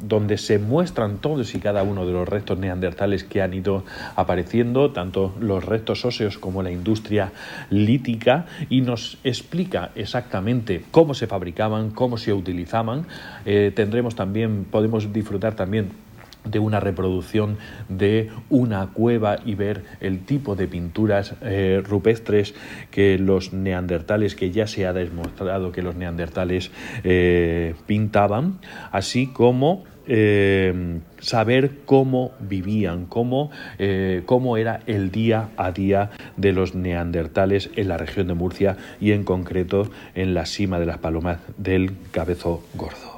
donde 0.01 0.39
se 0.39 0.59
muestran 0.59 1.19
todos 1.19 1.55
y 1.55 1.59
cada 1.59 1.83
uno 1.83 2.07
de 2.07 2.13
los 2.13 2.29
restos 2.29 2.59
neandertales 2.59 3.25
que 3.25 3.43
han 3.43 3.55
ido 3.55 3.85
apareciendo, 4.17 4.91
tanto 4.93 5.35
los 5.41 5.65
restos 5.65 6.05
óseos 6.05 6.39
como 6.39 6.63
la 6.63 6.71
industria 6.71 7.33
lítica, 7.71 8.47
y 8.69 8.81
nos 8.81 9.19
explica 9.25 9.91
exactamente 9.95 10.85
cómo 10.91 11.15
se 11.15 11.27
fabricaban, 11.27 11.91
cómo 11.91 12.19
se 12.19 12.33
utilizaban. 12.33 13.07
Eh, 13.45 13.73
tendremos 13.75 14.15
también, 14.15 14.65
podemos 14.71 15.13
disfrutar 15.13 15.55
también 15.55 16.08
de 16.45 16.59
una 16.59 16.81
reproducción 16.81 17.59
de 17.89 18.31
una 18.51 18.89
cueva 18.89 19.39
y 19.45 19.55
ver 19.55 19.85
el 20.01 20.21
tipo 20.25 20.57
de 20.57 20.67
pinturas 20.67 21.35
eh, 21.43 21.83
rupestres 21.85 22.55
que 22.91 23.19
los 23.19 23.53
neandertales, 23.53 24.35
que 24.35 24.51
ya 24.51 24.67
se 24.67 24.87
ha 24.87 24.93
demostrado 24.93 25.73
que 25.73 25.83
los 25.83 25.97
neandertales 25.97 26.71
eh, 27.05 27.75
pintaban, 27.87 28.59
así 28.93 29.27
como 29.27 29.85
eh, 30.07 31.01
saber 31.19 31.73
cómo 31.85 32.33
vivían, 32.41 33.05
cómo, 33.07 33.51
cómo 34.25 34.57
era 34.57 34.81
el 34.87 35.11
día 35.11 35.51
a 35.59 35.71
día 35.73 36.11
de 36.37 36.53
los 36.53 36.75
neandertales 36.75 37.71
en 37.77 37.89
la 37.89 37.99
región 37.99 38.29
de 38.29 38.35
Murcia 38.35 38.77
y 39.01 39.13
en 39.13 39.25
concreto 39.25 39.91
en 40.15 40.33
la 40.33 40.47
cima 40.47 40.81
de 40.81 40.87
las 40.87 40.99
palomas 40.99 41.41
del 41.59 41.93
Cabezo 42.11 42.63
Gordo. 42.75 43.18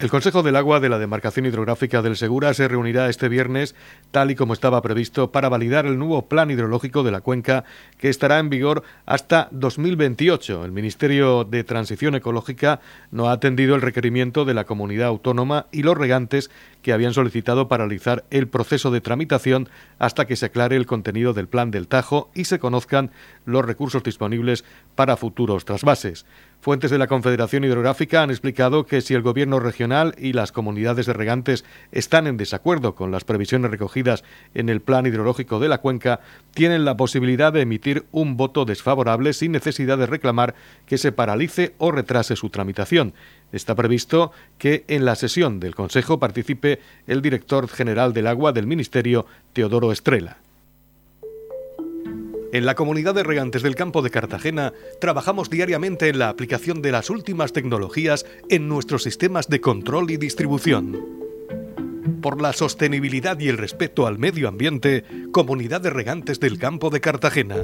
El 0.00 0.08
Consejo 0.08 0.42
del 0.42 0.56
Agua 0.56 0.80
de 0.80 0.88
la 0.88 0.98
Demarcación 0.98 1.44
Hidrográfica 1.44 2.00
del 2.00 2.16
Segura 2.16 2.54
se 2.54 2.66
reunirá 2.66 3.10
este 3.10 3.28
viernes, 3.28 3.74
tal 4.10 4.30
y 4.30 4.34
como 4.34 4.54
estaba 4.54 4.80
previsto, 4.80 5.30
para 5.30 5.50
validar 5.50 5.84
el 5.84 5.98
nuevo 5.98 6.26
plan 6.26 6.50
hidrológico 6.50 7.02
de 7.02 7.10
la 7.10 7.20
cuenca 7.20 7.64
que 7.98 8.08
estará 8.08 8.38
en 8.38 8.48
vigor 8.48 8.82
hasta 9.04 9.48
2028. 9.50 10.64
El 10.64 10.72
Ministerio 10.72 11.44
de 11.44 11.64
Transición 11.64 12.14
Ecológica 12.14 12.80
no 13.10 13.28
ha 13.28 13.32
atendido 13.32 13.74
el 13.74 13.82
requerimiento 13.82 14.46
de 14.46 14.54
la 14.54 14.64
comunidad 14.64 15.08
autónoma 15.08 15.66
y 15.70 15.82
los 15.82 15.98
regantes 15.98 16.50
que 16.80 16.94
habían 16.94 17.12
solicitado 17.12 17.68
paralizar 17.68 18.24
el 18.30 18.48
proceso 18.48 18.90
de 18.90 19.02
tramitación 19.02 19.68
hasta 19.98 20.26
que 20.26 20.36
se 20.36 20.46
aclare 20.46 20.76
el 20.76 20.86
contenido 20.86 21.34
del 21.34 21.46
plan 21.46 21.70
del 21.70 21.88
Tajo 21.88 22.30
y 22.34 22.44
se 22.44 22.58
conozcan 22.58 23.10
los 23.44 23.66
recursos 23.66 24.02
disponibles 24.02 24.64
para 24.94 25.18
futuros 25.18 25.66
trasvases. 25.66 26.24
Fuentes 26.60 26.90
de 26.90 26.98
la 26.98 27.06
Confederación 27.06 27.64
Hidrográfica 27.64 28.22
han 28.22 28.28
explicado 28.28 28.84
que 28.84 29.00
si 29.00 29.14
el 29.14 29.22
Gobierno 29.22 29.60
regional 29.60 30.14
y 30.18 30.34
las 30.34 30.52
comunidades 30.52 31.06
de 31.06 31.14
regantes 31.14 31.64
están 31.90 32.26
en 32.26 32.36
desacuerdo 32.36 32.94
con 32.94 33.10
las 33.10 33.24
previsiones 33.24 33.70
recogidas 33.70 34.24
en 34.52 34.68
el 34.68 34.82
Plan 34.82 35.06
Hidrológico 35.06 35.58
de 35.58 35.70
la 35.70 35.78
cuenca, 35.78 36.20
tienen 36.52 36.84
la 36.84 36.98
posibilidad 36.98 37.50
de 37.50 37.62
emitir 37.62 38.04
un 38.12 38.36
voto 38.36 38.66
desfavorable 38.66 39.32
sin 39.32 39.52
necesidad 39.52 39.96
de 39.96 40.04
reclamar 40.04 40.54
que 40.84 40.98
se 40.98 41.12
paralice 41.12 41.74
o 41.78 41.92
retrase 41.92 42.36
su 42.36 42.50
tramitación. 42.50 43.14
Está 43.52 43.74
previsto 43.74 44.30
que 44.58 44.84
en 44.88 45.06
la 45.06 45.14
sesión 45.14 45.60
del 45.60 45.74
Consejo 45.74 46.18
participe 46.18 46.80
el 47.06 47.22
director 47.22 47.68
general 47.68 48.12
del 48.12 48.26
agua 48.26 48.52
del 48.52 48.66
Ministerio, 48.66 49.24
Teodoro 49.54 49.92
Estrella. 49.92 50.36
En 52.52 52.66
la 52.66 52.74
comunidad 52.74 53.14
de 53.14 53.22
regantes 53.22 53.62
del 53.62 53.76
campo 53.76 54.02
de 54.02 54.10
Cartagena 54.10 54.72
trabajamos 55.00 55.50
diariamente 55.50 56.08
en 56.08 56.18
la 56.18 56.28
aplicación 56.28 56.82
de 56.82 56.90
las 56.90 57.08
últimas 57.08 57.52
tecnologías 57.52 58.26
en 58.48 58.68
nuestros 58.68 59.04
sistemas 59.04 59.48
de 59.48 59.60
control 59.60 60.10
y 60.10 60.16
distribución. 60.16 60.98
Por 62.20 62.42
la 62.42 62.52
sostenibilidad 62.52 63.38
y 63.38 63.48
el 63.48 63.56
respeto 63.56 64.08
al 64.08 64.18
medio 64.18 64.48
ambiente, 64.48 65.04
Comunidad 65.30 65.80
de 65.80 65.90
Regantes 65.90 66.40
del 66.40 66.58
Campo 66.58 66.90
de 66.90 67.00
Cartagena. 67.00 67.56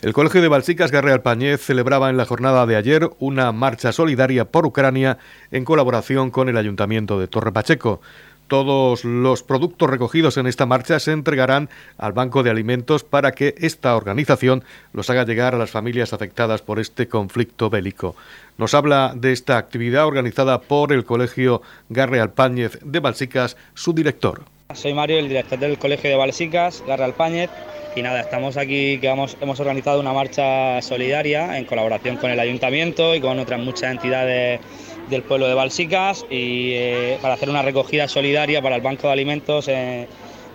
El 0.00 0.12
Colegio 0.12 0.40
de 0.40 0.46
Balsicas 0.46 0.92
Garre 0.92 1.12
Alpañez 1.12 1.60
celebraba 1.60 2.08
en 2.08 2.16
la 2.16 2.24
jornada 2.24 2.66
de 2.66 2.76
ayer 2.76 3.10
una 3.18 3.50
marcha 3.50 3.90
solidaria 3.90 4.44
por 4.44 4.64
Ucrania 4.64 5.18
en 5.50 5.64
colaboración 5.64 6.30
con 6.30 6.48
el 6.48 6.56
Ayuntamiento 6.56 7.18
de 7.18 7.26
Torre 7.26 7.52
Pacheco. 7.52 8.00
Todos 8.48 9.04
los 9.04 9.42
productos 9.42 9.90
recogidos 9.90 10.38
en 10.38 10.46
esta 10.46 10.64
marcha 10.64 10.98
se 11.00 11.12
entregarán 11.12 11.68
al 11.98 12.14
Banco 12.14 12.42
de 12.42 12.48
Alimentos 12.48 13.04
para 13.04 13.32
que 13.32 13.54
esta 13.58 13.94
organización 13.94 14.64
los 14.94 15.10
haga 15.10 15.26
llegar 15.26 15.54
a 15.54 15.58
las 15.58 15.70
familias 15.70 16.14
afectadas 16.14 16.62
por 16.62 16.80
este 16.80 17.08
conflicto 17.08 17.68
bélico. 17.68 18.16
Nos 18.56 18.72
habla 18.72 19.12
de 19.14 19.32
esta 19.32 19.58
actividad 19.58 20.06
organizada 20.06 20.62
por 20.62 20.94
el 20.94 21.04
Colegio 21.04 21.60
Garre 21.90 22.20
Alpáñez 22.20 22.78
de 22.82 23.00
Balsicas, 23.00 23.58
su 23.74 23.92
director. 23.92 24.44
Soy 24.74 24.94
Mario, 24.94 25.18
el 25.18 25.28
director 25.28 25.58
del 25.58 25.78
Colegio 25.78 26.08
de 26.08 26.16
Balsicas, 26.16 26.82
Garre 26.86 27.04
Alpáñez, 27.04 27.50
y 27.94 28.02
nada, 28.02 28.20
estamos 28.20 28.56
aquí 28.56 28.98
que 28.98 29.08
hemos 29.08 29.60
organizado 29.60 30.00
una 30.00 30.12
marcha 30.12 30.80
solidaria 30.80 31.58
en 31.58 31.64
colaboración 31.66 32.16
con 32.16 32.30
el 32.30 32.40
ayuntamiento 32.40 33.14
y 33.14 33.20
con 33.20 33.38
otras 33.38 33.60
muchas 33.60 33.90
entidades 33.90 34.60
del 35.08 35.22
pueblo 35.22 35.46
de 35.48 35.54
Balsicas 35.54 36.24
y 36.30 36.72
eh, 36.72 37.18
para 37.20 37.34
hacer 37.34 37.48
una 37.48 37.62
recogida 37.62 38.08
solidaria 38.08 38.62
para 38.62 38.76
el 38.76 38.82
Banco 38.82 39.06
de 39.06 39.12
Alimentos, 39.12 39.68
eh, 39.68 40.06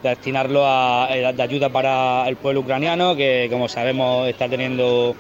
destinarlo 0.02 0.64
a, 0.66 1.08
eh, 1.12 1.34
de 1.34 1.44
ayuda 1.44 1.70
para 1.70 2.28
el 2.28 2.36
pueblo 2.36 2.62
ucraniano, 2.62 3.16
que 3.16 3.48
como 3.52 3.68
sabemos 3.68 4.28
está 4.28 4.48
teniendo 4.48 5.16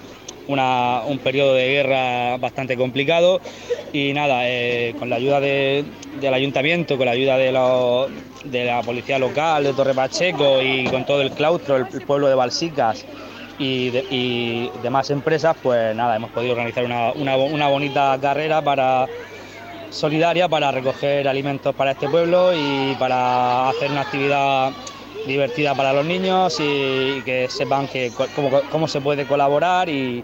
un 0.47 1.19
periodo 1.23 1.53
de 1.53 1.67
guerra 1.69 2.37
bastante 2.37 2.75
complicado. 2.75 3.39
Y 3.93 4.11
nada, 4.11 4.41
con 4.97 5.09
la 5.09 5.17
ayuda 5.17 5.39
del 5.39 6.33
ayuntamiento, 6.33 6.97
con 6.97 7.05
la 7.05 7.11
ayuda 7.11 7.37
de, 7.37 7.51
de, 8.45 8.65
la 8.65 8.81
policía 8.81 9.19
local 9.19 9.63
de 9.63 9.73
Torre 9.73 9.93
Pacheco 9.93 10.61
y 10.61 10.85
con 10.85 11.05
todo 11.05 11.21
el 11.21 11.31
claustro, 11.31 11.77
el, 11.77 11.85
pueblo 11.85 12.27
de 12.27 12.35
Balsicas 12.35 13.05
y, 13.63 14.69
demás 14.81 15.09
empresas, 15.09 15.55
pues 15.61 15.95
nada, 15.95 16.15
hemos 16.15 16.31
podido 16.31 16.53
organizar 16.53 16.83
una, 16.85 17.67
bonita 17.67 18.17
carrera 18.21 18.61
para 18.61 19.07
solidaria 19.89 20.47
para 20.47 20.71
recoger 20.71 21.27
alimentos 21.27 21.75
para 21.75 21.91
este 21.91 22.09
pueblo 22.09 22.51
y 22.53 22.95
para 22.95 23.69
hacer 23.69 23.91
una 23.91 24.01
actividad 24.01 24.71
divertida 25.27 25.75
para 25.75 25.93
los 25.93 26.03
niños 26.03 26.59
y 26.59 27.21
que 27.21 27.47
sepan 27.47 27.87
que, 27.87 28.11
cómo 28.71 28.87
se 28.87 29.01
puede 29.01 29.25
colaborar 29.25 29.89
y, 29.89 30.23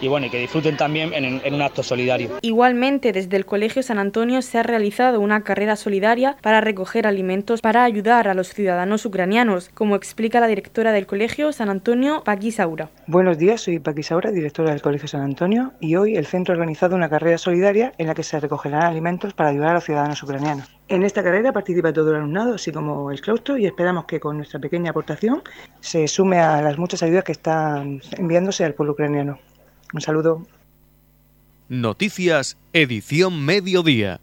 y 0.00 0.08
bueno, 0.08 0.26
y 0.26 0.30
que 0.30 0.38
disfruten 0.38 0.76
también 0.76 1.12
en, 1.12 1.54
un 1.54 1.62
acto 1.62 1.82
solidario. 1.82 2.30
Igualmente, 2.42 3.12
desde 3.12 3.36
el 3.36 3.46
Colegio 3.46 3.82
San 3.82 3.98
Antonio 3.98 4.42
se 4.42 4.58
ha 4.58 4.62
realizado 4.62 5.20
una 5.20 5.42
carrera 5.42 5.76
solidaria 5.76 6.36
para 6.42 6.60
recoger 6.60 7.06
alimentos 7.06 7.60
para 7.60 7.84
ayudar 7.84 8.28
a 8.28 8.34
los 8.34 8.48
ciudadanos 8.48 9.04
ucranianos, 9.04 9.70
como 9.74 9.96
explica 9.96 10.40
la 10.40 10.46
directora 10.46 10.92
del 10.92 11.06
Colegio 11.06 11.52
San 11.52 11.68
Antonio, 11.68 12.22
Paqui 12.24 12.52
Saura. 12.52 12.90
Buenos 13.06 13.38
días, 13.38 13.60
soy 13.62 13.78
Paqui 13.78 14.02
Saura, 14.02 14.30
directora 14.30 14.70
del 14.70 14.82
Colegio 14.82 15.08
San 15.08 15.22
Antonio, 15.22 15.72
y 15.80 15.96
hoy 15.96 16.16
el 16.16 16.26
centro 16.26 16.52
ha 16.52 16.56
organizado 16.56 16.96
una 16.96 17.08
carrera 17.08 17.38
solidaria 17.38 17.92
en 17.98 18.06
la 18.06 18.14
que 18.14 18.22
se 18.22 18.38
recogerán 18.40 18.82
alimentos 18.82 19.34
para 19.34 19.50
ayudar 19.50 19.70
a 19.70 19.74
los 19.74 19.84
ciudadanos 19.84 20.22
ucranianos. 20.22 20.68
En 20.88 21.02
esta 21.02 21.22
carrera 21.22 21.52
participa 21.52 21.92
todo 21.92 22.10
el 22.10 22.16
alumnado, 22.16 22.54
así 22.54 22.72
como 22.72 23.10
el 23.10 23.20
claustro, 23.20 23.58
y 23.58 23.66
esperamos 23.66 24.06
que 24.06 24.18
con 24.20 24.38
nuestra 24.38 24.58
pequeña 24.58 24.90
aportación 24.90 25.42
se 25.80 26.08
sume 26.08 26.38
a 26.38 26.62
las 26.62 26.78
muchas 26.78 27.02
ayudas 27.02 27.24
que 27.24 27.32
están 27.32 28.00
enviándose 28.16 28.64
al 28.64 28.74
pueblo 28.74 28.94
ucraniano. 28.94 29.38
Un 29.92 30.00
saludo. 30.00 30.46
Noticias, 31.68 32.56
edición 32.72 33.44
mediodía. 33.44 34.20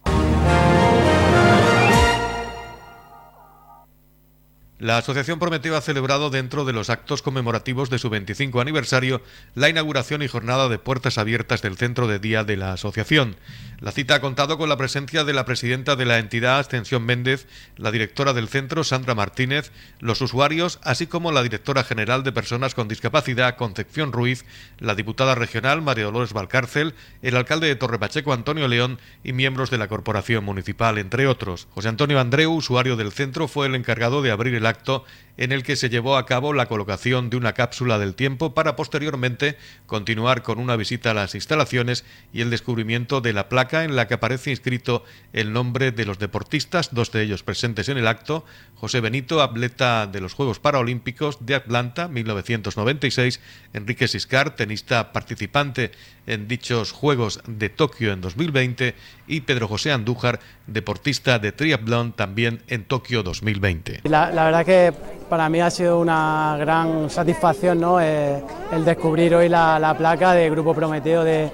La 4.77 4.97
Asociación 4.97 5.39
Prometeo 5.39 5.77
ha 5.77 5.81
celebrado 5.81 6.29
dentro 6.29 6.65
de 6.65 6.73
los 6.73 6.89
actos 6.89 7.21
conmemorativos 7.21 7.89
de 7.89 7.97
su 7.97 8.09
25 8.09 8.59
aniversario 8.59 9.21
la 9.53 9.69
inauguración 9.69 10.21
y 10.21 10.27
jornada 10.27 10.67
de 10.67 10.77
puertas 10.77 11.17
abiertas 11.17 11.61
del 11.61 11.77
centro 11.77 12.07
de 12.07 12.19
día 12.19 12.43
de 12.43 12.57
la 12.57 12.73
asociación. 12.73 13.37
La 13.79 13.91
cita 13.91 14.15
ha 14.15 14.21
contado 14.21 14.57
con 14.57 14.67
la 14.67 14.75
presencia 14.75 15.23
de 15.23 15.31
la 15.31 15.45
presidenta 15.45 15.95
de 15.95 16.05
la 16.05 16.17
entidad, 16.17 16.59
Ascensión 16.59 17.05
Méndez, 17.05 17.47
la 17.77 17.91
directora 17.91 18.33
del 18.33 18.49
centro, 18.49 18.83
Sandra 18.83 19.15
Martínez, 19.15 19.71
los 19.99 20.19
usuarios, 20.21 20.79
así 20.83 21.07
como 21.07 21.31
la 21.31 21.43
directora 21.43 21.85
general 21.85 22.23
de 22.23 22.33
Personas 22.33 22.75
con 22.75 22.89
Discapacidad, 22.89 23.55
Concepción 23.55 24.11
Ruiz, 24.11 24.43
la 24.79 24.95
diputada 24.95 25.35
regional, 25.35 25.81
María 25.81 26.05
Dolores 26.05 26.33
Valcárcel, 26.33 26.95
el 27.21 27.37
alcalde 27.37 27.67
de 27.67 27.75
Torrepacheco, 27.75 28.33
Antonio 28.33 28.67
León, 28.67 28.99
y 29.23 29.31
miembros 29.31 29.69
de 29.69 29.77
la 29.77 29.87
corporación 29.87 30.43
municipal, 30.43 30.97
entre 30.97 31.27
otros. 31.27 31.67
José 31.71 31.87
Antonio 31.89 32.19
Andreu, 32.19 32.51
usuario 32.51 32.95
del 32.97 33.13
centro, 33.13 33.47
fue 33.47 33.67
el 33.67 33.75
encargado 33.75 34.21
de 34.21 34.31
abrir 34.31 34.55
el 34.55 34.64
acto 34.65 35.05
en 35.37 35.51
el 35.51 35.63
que 35.63 35.75
se 35.75 35.89
llevó 35.89 36.17
a 36.17 36.25
cabo 36.25 36.53
la 36.53 36.67
colocación 36.67 37.29
de 37.29 37.37
una 37.37 37.53
cápsula 37.53 37.99
del 37.99 38.15
tiempo 38.15 38.53
para 38.53 38.75
posteriormente 38.75 39.57
continuar 39.85 40.43
con 40.43 40.59
una 40.59 40.75
visita 40.75 41.11
a 41.11 41.13
las 41.13 41.35
instalaciones 41.35 42.05
y 42.33 42.41
el 42.41 42.49
descubrimiento 42.49 43.21
de 43.21 43.33
la 43.33 43.49
placa 43.49 43.83
en 43.83 43.95
la 43.95 44.07
que 44.07 44.15
aparece 44.15 44.51
inscrito 44.51 45.03
el 45.33 45.53
nombre 45.53 45.91
de 45.91 46.05
los 46.05 46.19
deportistas, 46.19 46.93
dos 46.93 47.11
de 47.11 47.23
ellos 47.23 47.43
presentes 47.43 47.89
en 47.89 47.97
el 47.97 48.07
acto, 48.07 48.45
José 48.75 48.99
Benito, 49.01 49.41
atleta 49.41 50.07
de 50.07 50.21
los 50.21 50.33
Juegos 50.33 50.59
Paralímpicos 50.59 51.45
de 51.45 51.55
Atlanta 51.55 52.07
1996, 52.07 53.39
Enrique 53.73 54.07
Siscar, 54.07 54.55
tenista 54.55 55.11
participante 55.11 55.91
en 56.27 56.47
dichos 56.47 56.91
Juegos 56.91 57.41
de 57.47 57.69
Tokio 57.69 58.11
en 58.11 58.21
2020 58.21 58.95
y 59.27 59.41
Pedro 59.41 59.67
José 59.67 59.91
Andújar, 59.91 60.39
deportista 60.67 61.39
de 61.39 61.51
triatlón 61.51 62.13
también 62.13 62.61
en 62.67 62.83
Tokio 62.83 63.23
2020. 63.23 64.01
La, 64.03 64.29
verdad 64.29 64.65
que 64.65 64.93
para 65.29 65.49
mí 65.49 65.59
ha 65.59 65.69
sido 65.69 65.99
una 65.99 66.55
gran 66.59 67.09
satisfacción 67.09 67.79
¿no? 67.79 67.99
Eh, 67.99 68.41
el 68.71 68.85
descubrir 68.85 69.35
hoy 69.35 69.49
la, 69.49 69.95
placa 69.97 70.33
de 70.33 70.49
Grupo 70.49 70.73
Prometeo 70.73 71.23
de, 71.23 71.51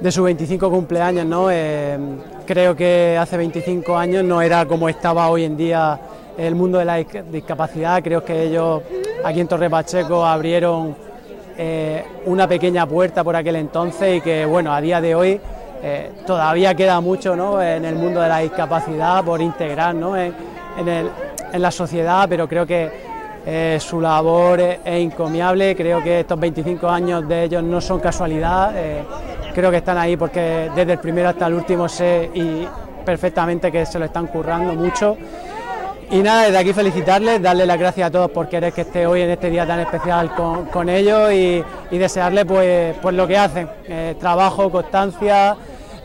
de 0.00 0.12
su 0.12 0.22
25 0.22 0.70
cumpleaños. 0.70 1.26
¿no? 1.26 1.50
Eh, 1.50 1.98
creo 2.46 2.74
que 2.74 3.18
hace 3.20 3.36
25 3.36 3.96
años 3.96 4.24
no 4.24 4.40
era 4.40 4.64
como 4.66 4.88
estaba 4.88 5.28
hoy 5.28 5.44
en 5.44 5.56
día 5.56 5.98
el 6.36 6.54
mundo 6.54 6.78
de 6.78 6.84
la 6.84 6.96
discapacidad. 6.96 8.02
Creo 8.02 8.24
que 8.24 8.44
ellos 8.44 8.82
aquí 9.24 9.40
en 9.40 9.48
Torre 9.48 9.68
Pacheco 9.68 10.24
abrieron 10.24 10.96
eh, 11.56 12.04
una 12.26 12.46
pequeña 12.46 12.86
puerta 12.86 13.22
por 13.24 13.36
aquel 13.36 13.56
entonces 13.56 14.18
y 14.18 14.20
que 14.20 14.46
bueno, 14.46 14.72
a 14.72 14.80
día 14.80 15.00
de 15.00 15.14
hoy 15.14 15.40
todavía 16.26 16.74
queda 16.74 17.00
mucho 17.00 17.36
¿no? 17.36 17.62
en 17.62 17.84
el 17.84 17.94
mundo 17.94 18.20
de 18.20 18.28
la 18.28 18.38
discapacidad 18.38 19.22
por 19.22 19.40
integrar 19.40 19.94
¿no? 19.94 20.16
en, 20.16 20.34
la 21.54 21.70
sociedad, 21.70 22.26
pero 22.28 22.48
creo 22.48 22.66
que 22.66 22.90
eh, 23.46 23.78
su 23.80 24.00
labor 24.00 24.60
es, 24.60 24.78
encomiable, 24.84 25.74
creo 25.74 26.02
que 26.02 26.20
estos 26.20 26.38
25 26.38 26.88
años 26.88 27.28
de 27.28 27.44
ellos 27.44 27.62
no 27.62 27.80
son 27.80 28.00
casualidad, 28.00 28.74
creo 29.54 29.70
que 29.70 29.78
están 29.78 29.98
ahí 29.98 30.16
porque 30.16 30.70
desde 30.74 30.92
el 30.92 30.98
primero 30.98 31.28
hasta 31.28 31.46
el 31.46 31.54
último 31.54 31.88
sé 31.88 32.30
y 32.34 32.66
perfectamente 33.04 33.72
que 33.72 33.86
se 33.86 33.98
lo 33.98 34.04
están 34.04 34.26
currando 34.26 34.74
mucho. 34.74 35.16
Y 36.10 36.18
nada, 36.22 36.44
desde 36.44 36.58
aquí 36.58 36.72
felicitarles, 36.72 37.42
darle 37.42 37.66
las 37.66 37.78
gracias 37.78 38.08
a 38.08 38.10
todos 38.10 38.30
por 38.30 38.48
querer 38.48 38.72
que 38.72 38.80
esté 38.80 39.06
hoy 39.06 39.20
en 39.20 39.30
este 39.30 39.50
día 39.50 39.66
tan 39.66 39.80
especial 39.80 40.30
con, 40.34 40.88
ellos 40.88 41.30
y, 41.32 41.62
y 41.90 41.98
desearles 41.98 42.46
pues, 42.46 42.96
pues 43.02 43.14
lo 43.14 43.26
que 43.26 43.36
hacen, 43.36 43.68
eh, 43.86 44.14
trabajo, 44.18 44.70
constancia, 44.70 45.54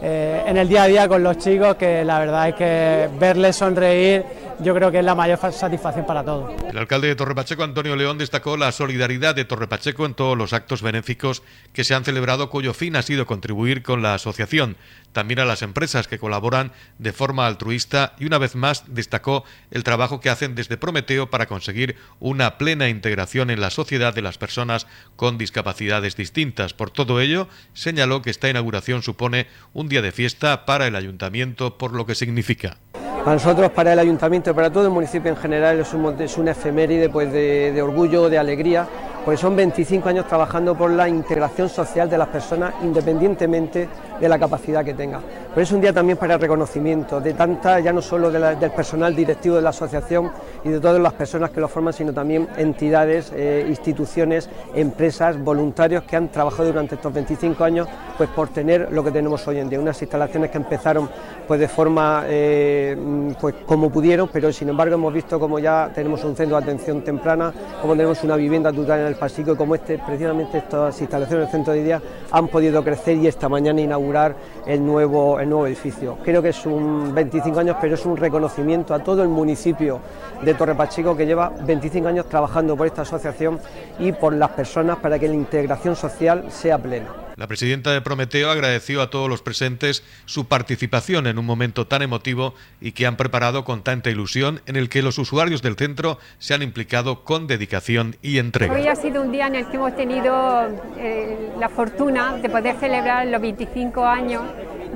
eh, 0.02 0.44
en 0.46 0.58
el 0.58 0.68
día 0.68 0.84
a 0.84 0.88
día 0.88 1.08
con 1.08 1.24
los 1.24 1.38
chicos, 1.38 1.76
que 1.76 2.04
la 2.04 2.20
verdad 2.20 2.50
es 2.50 2.56
que 2.56 3.10
verles 3.18 3.56
sonreír 3.56 4.26
yo 4.64 4.74
creo 4.74 4.92
que 4.92 5.00
es 5.00 5.06
la 5.06 5.16
mayor 5.16 5.38
satisfacción 5.52 6.06
para 6.06 6.24
todos. 6.24 6.52
El 6.70 6.78
alcalde 6.78 7.08
de 7.08 7.16
Torre 7.16 7.36
Pacheco, 7.36 7.64
Antonio 7.64 7.96
León, 7.96 8.18
destacó 8.18 8.58
la 8.58 8.72
solidaridad 8.72 9.36
de 9.36 9.46
Torre 9.46 9.68
Pacheco 9.68 10.06
en 10.06 10.14
todos 10.14 10.38
los 10.38 10.54
actos 10.54 10.82
benéficos 10.82 11.44
que 11.74 11.84
se 11.84 11.94
han 11.94 12.06
celebrado, 12.06 12.50
cuyo 12.50 12.74
fin 12.74 12.96
ha 12.96 13.02
sido 13.02 13.26
contribuir 13.26 13.84
con 13.84 14.02
la 14.02 14.14
asociación, 14.14 14.78
también 15.12 15.40
a 15.40 15.46
las 15.46 15.62
empresas 15.62 16.08
que 16.08 16.18
colaboran 16.18 16.72
de 16.98 17.14
forma 17.14 17.46
altruista 17.46 18.14
y 18.20 18.26
una 18.26 18.38
vez 18.38 18.56
más 18.56 18.86
destacó 18.88 19.44
el 19.72 19.84
trabajo 19.84 20.20
que 20.20 20.30
hacen 20.30 20.56
desde 20.56 20.78
Prometeo 20.78 21.30
para 21.30 21.46
conseguir 21.46 21.96
una 22.20 22.58
plena 22.58 22.90
integración 22.90 23.50
en 23.50 23.62
la 23.62 23.70
sociedad 23.70 24.14
de 24.14 24.22
las 24.22 24.38
personas 24.38 24.88
con 25.16 25.38
discapacidades 25.38 26.16
distintas. 26.16 26.74
Por 26.74 26.90
todo 26.90 27.20
ello, 27.20 27.48
señaló 27.74 28.22
que 28.22 28.30
esta 28.30 28.50
inauguración 28.50 29.04
supone 29.04 29.48
un 29.74 29.90
día 29.90 30.02
de 30.02 30.12
fiesta 30.12 30.66
para 30.66 30.88
el 30.88 30.96
ayuntamiento 30.96 31.78
por 31.78 31.94
lo 31.94 32.06
que 32.06 32.16
significa. 32.16 32.78
Para 33.24 33.36
nosotros, 33.36 33.72
para 33.72 33.94
el 33.94 34.00
ayuntamiento 34.00 34.50
y 34.50 34.54
para 34.54 34.70
todo 34.70 34.84
el 34.84 34.90
municipio 34.90 35.32
en 35.32 35.38
general 35.38 35.80
es, 35.80 35.94
un, 35.94 36.04
una 36.04 36.52
efeméride 36.52 37.08
pues, 37.08 37.32
de, 37.32 37.82
orgullo, 37.82 38.30
de 38.30 38.38
alegría, 38.38 38.86
porque 39.24 39.38
son 39.38 39.56
25 39.56 40.10
años 40.10 40.28
trabajando 40.28 40.76
por 40.76 40.92
la 40.92 41.08
integración 41.08 41.70
social 41.70 42.10
de 42.10 42.18
las 42.18 42.28
personas 42.28 42.74
independientemente 42.84 43.88
de 44.20 44.28
la 44.28 44.38
capacidad 44.38 44.84
que 44.84 44.94
tenga. 44.94 45.22
Pero 45.54 45.62
es 45.62 45.72
un 45.72 45.82
día 45.82 45.94
también 45.94 46.18
para 46.18 46.34
el 46.34 46.42
reconocimiento 46.42 47.22
de 47.22 47.36
tanta, 47.36 47.80
ya 47.80 47.94
no 47.94 48.02
solo 48.02 48.32
del 48.32 48.72
personal 48.72 49.16
directivo 49.16 49.58
de 49.58 49.62
la 49.62 49.70
asociación 49.70 50.32
y 50.64 50.70
de 50.70 50.80
todas 50.80 51.00
las 51.00 51.14
personas 51.14 51.52
que 51.52 51.60
lo 51.60 51.68
forman, 51.68 51.94
sino 51.94 52.12
también 52.12 52.48
entidades, 52.58 53.32
eh, 53.36 53.64
instituciones, 53.70 54.50
empresas, 54.74 55.38
voluntarios 55.38 56.06
que 56.06 56.16
han 56.16 56.30
trabajado 56.30 56.70
durante 56.70 56.96
estos 56.96 57.14
25 57.14 57.64
años 57.64 57.88
pues 58.18 58.30
por 58.30 58.48
tener 58.50 58.92
lo 58.92 59.04
que 59.04 59.12
tenemos 59.12 59.48
hoy 59.48 59.60
en 59.60 59.70
día, 59.70 59.80
unas 59.80 60.02
instalaciones 60.02 60.50
que 60.50 60.58
empezaron 60.58 61.08
pues 61.48 61.60
de 61.60 61.68
forma 61.68 62.24
eh, 62.26 62.98
pues 63.40 63.54
como 63.68 63.92
pudieron, 63.92 64.30
pero 64.34 64.52
sin 64.52 64.70
embargo 64.70 64.96
hemos 64.96 65.14
visto 65.14 65.40
como 65.40 65.60
ya 65.60 65.92
tenemos 65.94 66.24
un 66.24 66.36
centro 66.36 66.58
de 66.58 66.64
atención 66.64 67.04
temprana, 67.04 67.54
como 67.80 67.94
tenemos 67.94 68.24
una 68.24 68.36
vivienda 68.36 68.72
tutorial 68.72 69.02
en 69.02 69.08
el 69.08 69.16
Pasico, 69.16 69.56
como 69.56 69.76
este, 69.76 70.00
precisamente 70.00 70.58
estas 70.58 71.00
instalaciones 71.00 71.46
del 71.46 71.52
centro 71.52 71.74
de 71.74 71.84
día 71.84 72.02
han 72.32 72.48
podido 72.48 72.84
crecer 72.84 73.18
y 73.18 73.28
esta 73.28 73.48
mañana 73.48 73.82
inaugurar 73.82 74.36
el 74.66 74.84
nuevo, 74.84 75.40
el 75.44 75.50
nuevo 75.50 75.68
edificio. 75.68 76.18
Creo 76.24 76.42
que 76.42 76.50
es 76.50 76.66
un 76.66 77.14
25 77.14 77.60
años, 77.60 77.78
pero 77.80 77.96
es 77.96 78.06
un 78.06 78.18
reconocimiento 78.18 78.94
a 78.94 79.00
todo 79.00 79.22
el 79.22 79.30
municipio 79.30 80.00
de 80.42 80.54
Torre 80.54 80.76
Pacheco 80.76 81.16
que 81.16 81.26
lleva 81.26 81.50
25 81.50 82.08
años 82.08 82.28
trabajando 82.28 82.76
por 82.76 82.88
esta 82.88 83.04
asociación 83.04 83.60
y 84.00 84.12
por 84.12 84.34
las 84.34 84.50
personas 84.52 84.98
para 84.98 85.20
que 85.20 85.28
la 85.28 85.36
integración 85.36 85.96
social 85.96 86.46
sea 86.50 86.78
plena. 86.78 87.24
La 87.36 87.48
presidenta 87.48 87.92
de 87.92 88.02
Prometeo 88.02 88.52
agradeció 88.52 89.02
a 89.02 89.10
todos 89.10 89.28
los 89.28 89.42
presentes 89.42 90.04
su 90.26 90.48
participación 90.48 91.26
en 91.26 91.40
un 91.40 91.46
momento 91.46 91.88
tan 91.88 92.04
emotivo 92.04 92.54
y 92.80 92.92
que 92.92 93.08
han 93.08 93.18
preparado 93.18 93.66
con 93.66 93.82
tanta 93.82 94.12
ilusión 94.12 94.62
en 94.68 94.76
el 94.76 94.88
que 94.88 95.02
los 95.02 95.18
usuarios 95.18 95.64
del 95.64 95.76
centro 95.76 96.20
se 96.38 96.54
han 96.54 96.62
implicado 96.62 97.24
con 97.24 97.48
dedicación 97.48 98.18
y 98.22 98.38
entrega. 98.38 98.74
Hoy 98.76 98.88
ha 98.88 98.96
sido 98.96 99.24
un 99.24 99.32
día 99.32 99.48
en 99.48 99.56
el 99.56 99.68
que 99.68 99.78
hemos 99.78 99.96
tenido 99.96 100.68
eh, 101.00 101.52
la 101.58 101.70
fortuna 101.70 102.38
de 102.38 102.50
poder 102.50 102.76
celebrar 102.76 103.26
los 103.26 103.42
25 103.42 104.06
años 104.06 104.44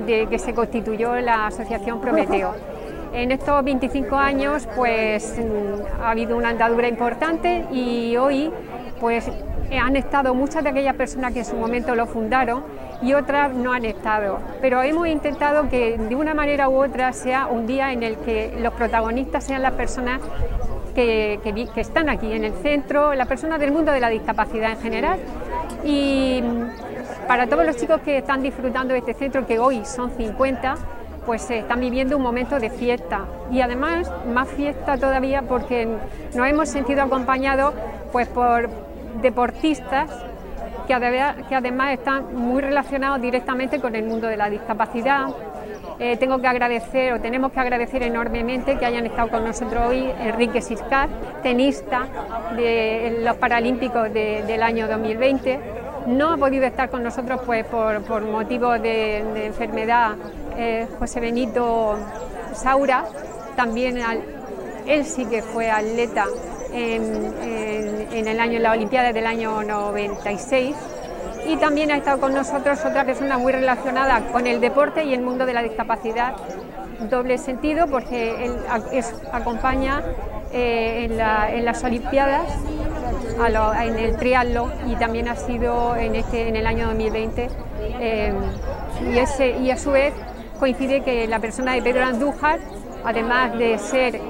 de 0.06 0.26
que 0.28 0.38
se 0.38 0.54
constituyó 0.54 1.16
la 1.16 1.46
Asociación 1.46 2.00
Prometeo. 2.00 2.54
En 3.12 3.32
estos 3.32 3.64
25 3.64 4.16
años 4.16 4.68
pues 4.76 5.34
mm, 5.38 6.02
ha 6.02 6.10
habido 6.10 6.36
una 6.36 6.50
andadura 6.50 6.88
importante 6.88 7.64
y 7.72 8.16
hoy 8.16 8.50
pues 9.00 9.30
han 9.76 9.96
estado 9.96 10.34
muchas 10.34 10.64
de 10.64 10.70
aquellas 10.70 10.94
personas 10.94 11.32
que 11.32 11.40
en 11.40 11.44
su 11.44 11.56
momento 11.56 11.94
lo 11.94 12.06
fundaron 12.06 12.64
y 13.02 13.14
otras 13.14 13.52
no 13.54 13.72
han 13.72 13.84
estado. 13.84 14.40
Pero 14.60 14.82
hemos 14.82 15.06
intentado 15.08 15.68
que 15.68 15.98
de 15.98 16.14
una 16.14 16.34
manera 16.34 16.68
u 16.68 16.82
otra 16.82 17.12
sea 17.12 17.46
un 17.46 17.66
día 17.66 17.92
en 17.92 18.02
el 18.02 18.16
que 18.16 18.56
los 18.60 18.72
protagonistas 18.74 19.44
sean 19.44 19.62
las 19.62 19.72
personas 19.72 20.20
que, 20.94 21.38
que, 21.44 21.80
están 21.80 22.08
aquí 22.08 22.32
en 22.32 22.44
el 22.44 22.54
centro, 22.54 23.14
las 23.14 23.28
personas 23.28 23.60
del 23.60 23.70
mundo 23.70 23.92
de 23.92 24.00
la 24.00 24.08
discapacidad 24.08 24.72
en 24.72 24.80
general. 24.80 25.18
Y 25.84 26.42
para 27.28 27.46
todos 27.46 27.66
los 27.66 27.76
chicos 27.76 28.00
que 28.00 28.16
están 28.18 28.42
disfrutando 28.42 28.94
de 28.94 29.00
este 29.00 29.12
centro, 29.12 29.46
que 29.46 29.58
hoy 29.58 29.84
son 29.84 30.10
50, 30.10 30.76
pues 31.26 31.48
están 31.50 31.78
viviendo 31.78 32.16
un 32.16 32.22
momento 32.22 32.58
de 32.58 32.70
fiesta 32.70 33.26
y 33.52 33.60
además 33.60 34.10
más 34.32 34.48
fiesta 34.48 34.96
todavía 34.96 35.42
porque 35.42 35.86
nos 36.34 36.48
hemos 36.48 36.70
sentido 36.70 37.02
acompañados 37.02 37.74
pues 38.12 38.28
por 38.28 38.70
deportistas 39.20 40.10
que, 40.86 40.94
además 40.94 41.92
están 41.92 42.34
muy 42.34 42.62
relacionados 42.62 43.20
directamente 43.20 43.78
con 43.78 43.94
el 43.94 44.06
mundo 44.06 44.26
de 44.26 44.38
la 44.38 44.48
discapacidad. 44.48 45.26
Eh, 45.98 46.16
tengo 46.16 46.40
que 46.40 46.46
agradecer 46.46 47.12
o 47.12 47.20
tenemos 47.20 47.52
que 47.52 47.60
agradecer 47.60 48.02
enormemente 48.04 48.78
que 48.78 48.86
hayan 48.86 49.04
estado 49.04 49.28
con 49.28 49.44
nosotros 49.44 49.84
hoy 49.86 50.10
Enrique 50.20 50.62
Siscar, 50.62 51.10
tenista 51.42 52.06
de 52.56 53.20
los 53.22 53.36
Paralímpicos 53.36 54.10
del 54.14 54.62
año 54.62 54.88
2020. 54.88 55.77
No 56.08 56.32
ha 56.32 56.36
podido 56.38 56.64
estar 56.64 56.88
con 56.88 57.02
nosotros 57.02 57.42
pues, 57.44 57.66
por, 57.66 58.02
por 58.02 58.22
motivos 58.22 58.80
de, 58.80 59.18
enfermedad 59.44 60.12
eh, 60.56 60.88
José 60.98 61.20
Benito 61.20 61.98
Saura, 62.54 63.04
también 63.56 63.98
él 64.86 65.04
sí 65.04 65.26
que 65.26 65.42
fue 65.42 65.70
atleta 65.70 66.24
en, 66.72 68.26
el 68.26 68.40
año, 68.40 68.56
en 68.56 68.62
la 68.62 68.72
Olimpiada 68.72 69.12
del 69.12 69.26
año 69.26 69.62
96 69.62 70.74
y 71.46 71.56
también 71.56 71.90
ha 71.90 71.96
estado 71.96 72.20
con 72.20 72.32
nosotros 72.32 72.78
otra 72.84 73.04
persona 73.04 73.36
muy 73.36 73.52
relacionada 73.52 74.20
con 74.32 74.46
el 74.46 74.60
deporte 74.60 75.04
y 75.04 75.12
el 75.12 75.20
mundo 75.20 75.44
de 75.44 75.52
la 75.52 75.62
discapacidad, 75.62 76.34
doble 77.10 77.36
sentido 77.36 77.86
porque 77.86 78.46
él 78.46 78.56
acompaña 79.32 80.02
eh, 80.52 81.08
en, 81.10 81.64
las 81.64 81.84
Olimpiadas, 81.84 82.48
en 83.46 83.98
el 83.98 84.16
triatlón 84.16 84.72
y 84.86 84.96
también 84.96 85.28
ha 85.28 85.36
sido 85.36 85.96
en, 85.96 86.14
este, 86.16 86.48
en 86.48 86.56
el 86.56 86.66
año 86.66 86.86
2020. 86.88 87.48
Eh, 88.00 88.32
y, 89.12 89.18
ese, 89.18 89.58
y 89.58 89.70
a 89.70 89.76
su 89.76 89.90
vez 89.92 90.12
coincide 90.58 91.02
que 91.02 91.26
la 91.28 91.38
persona 91.38 91.74
de 91.74 91.82
Pedro 91.82 92.04
Andújar, 92.04 92.58
además 93.04 93.56
de 93.56 93.78
ser 93.78 94.20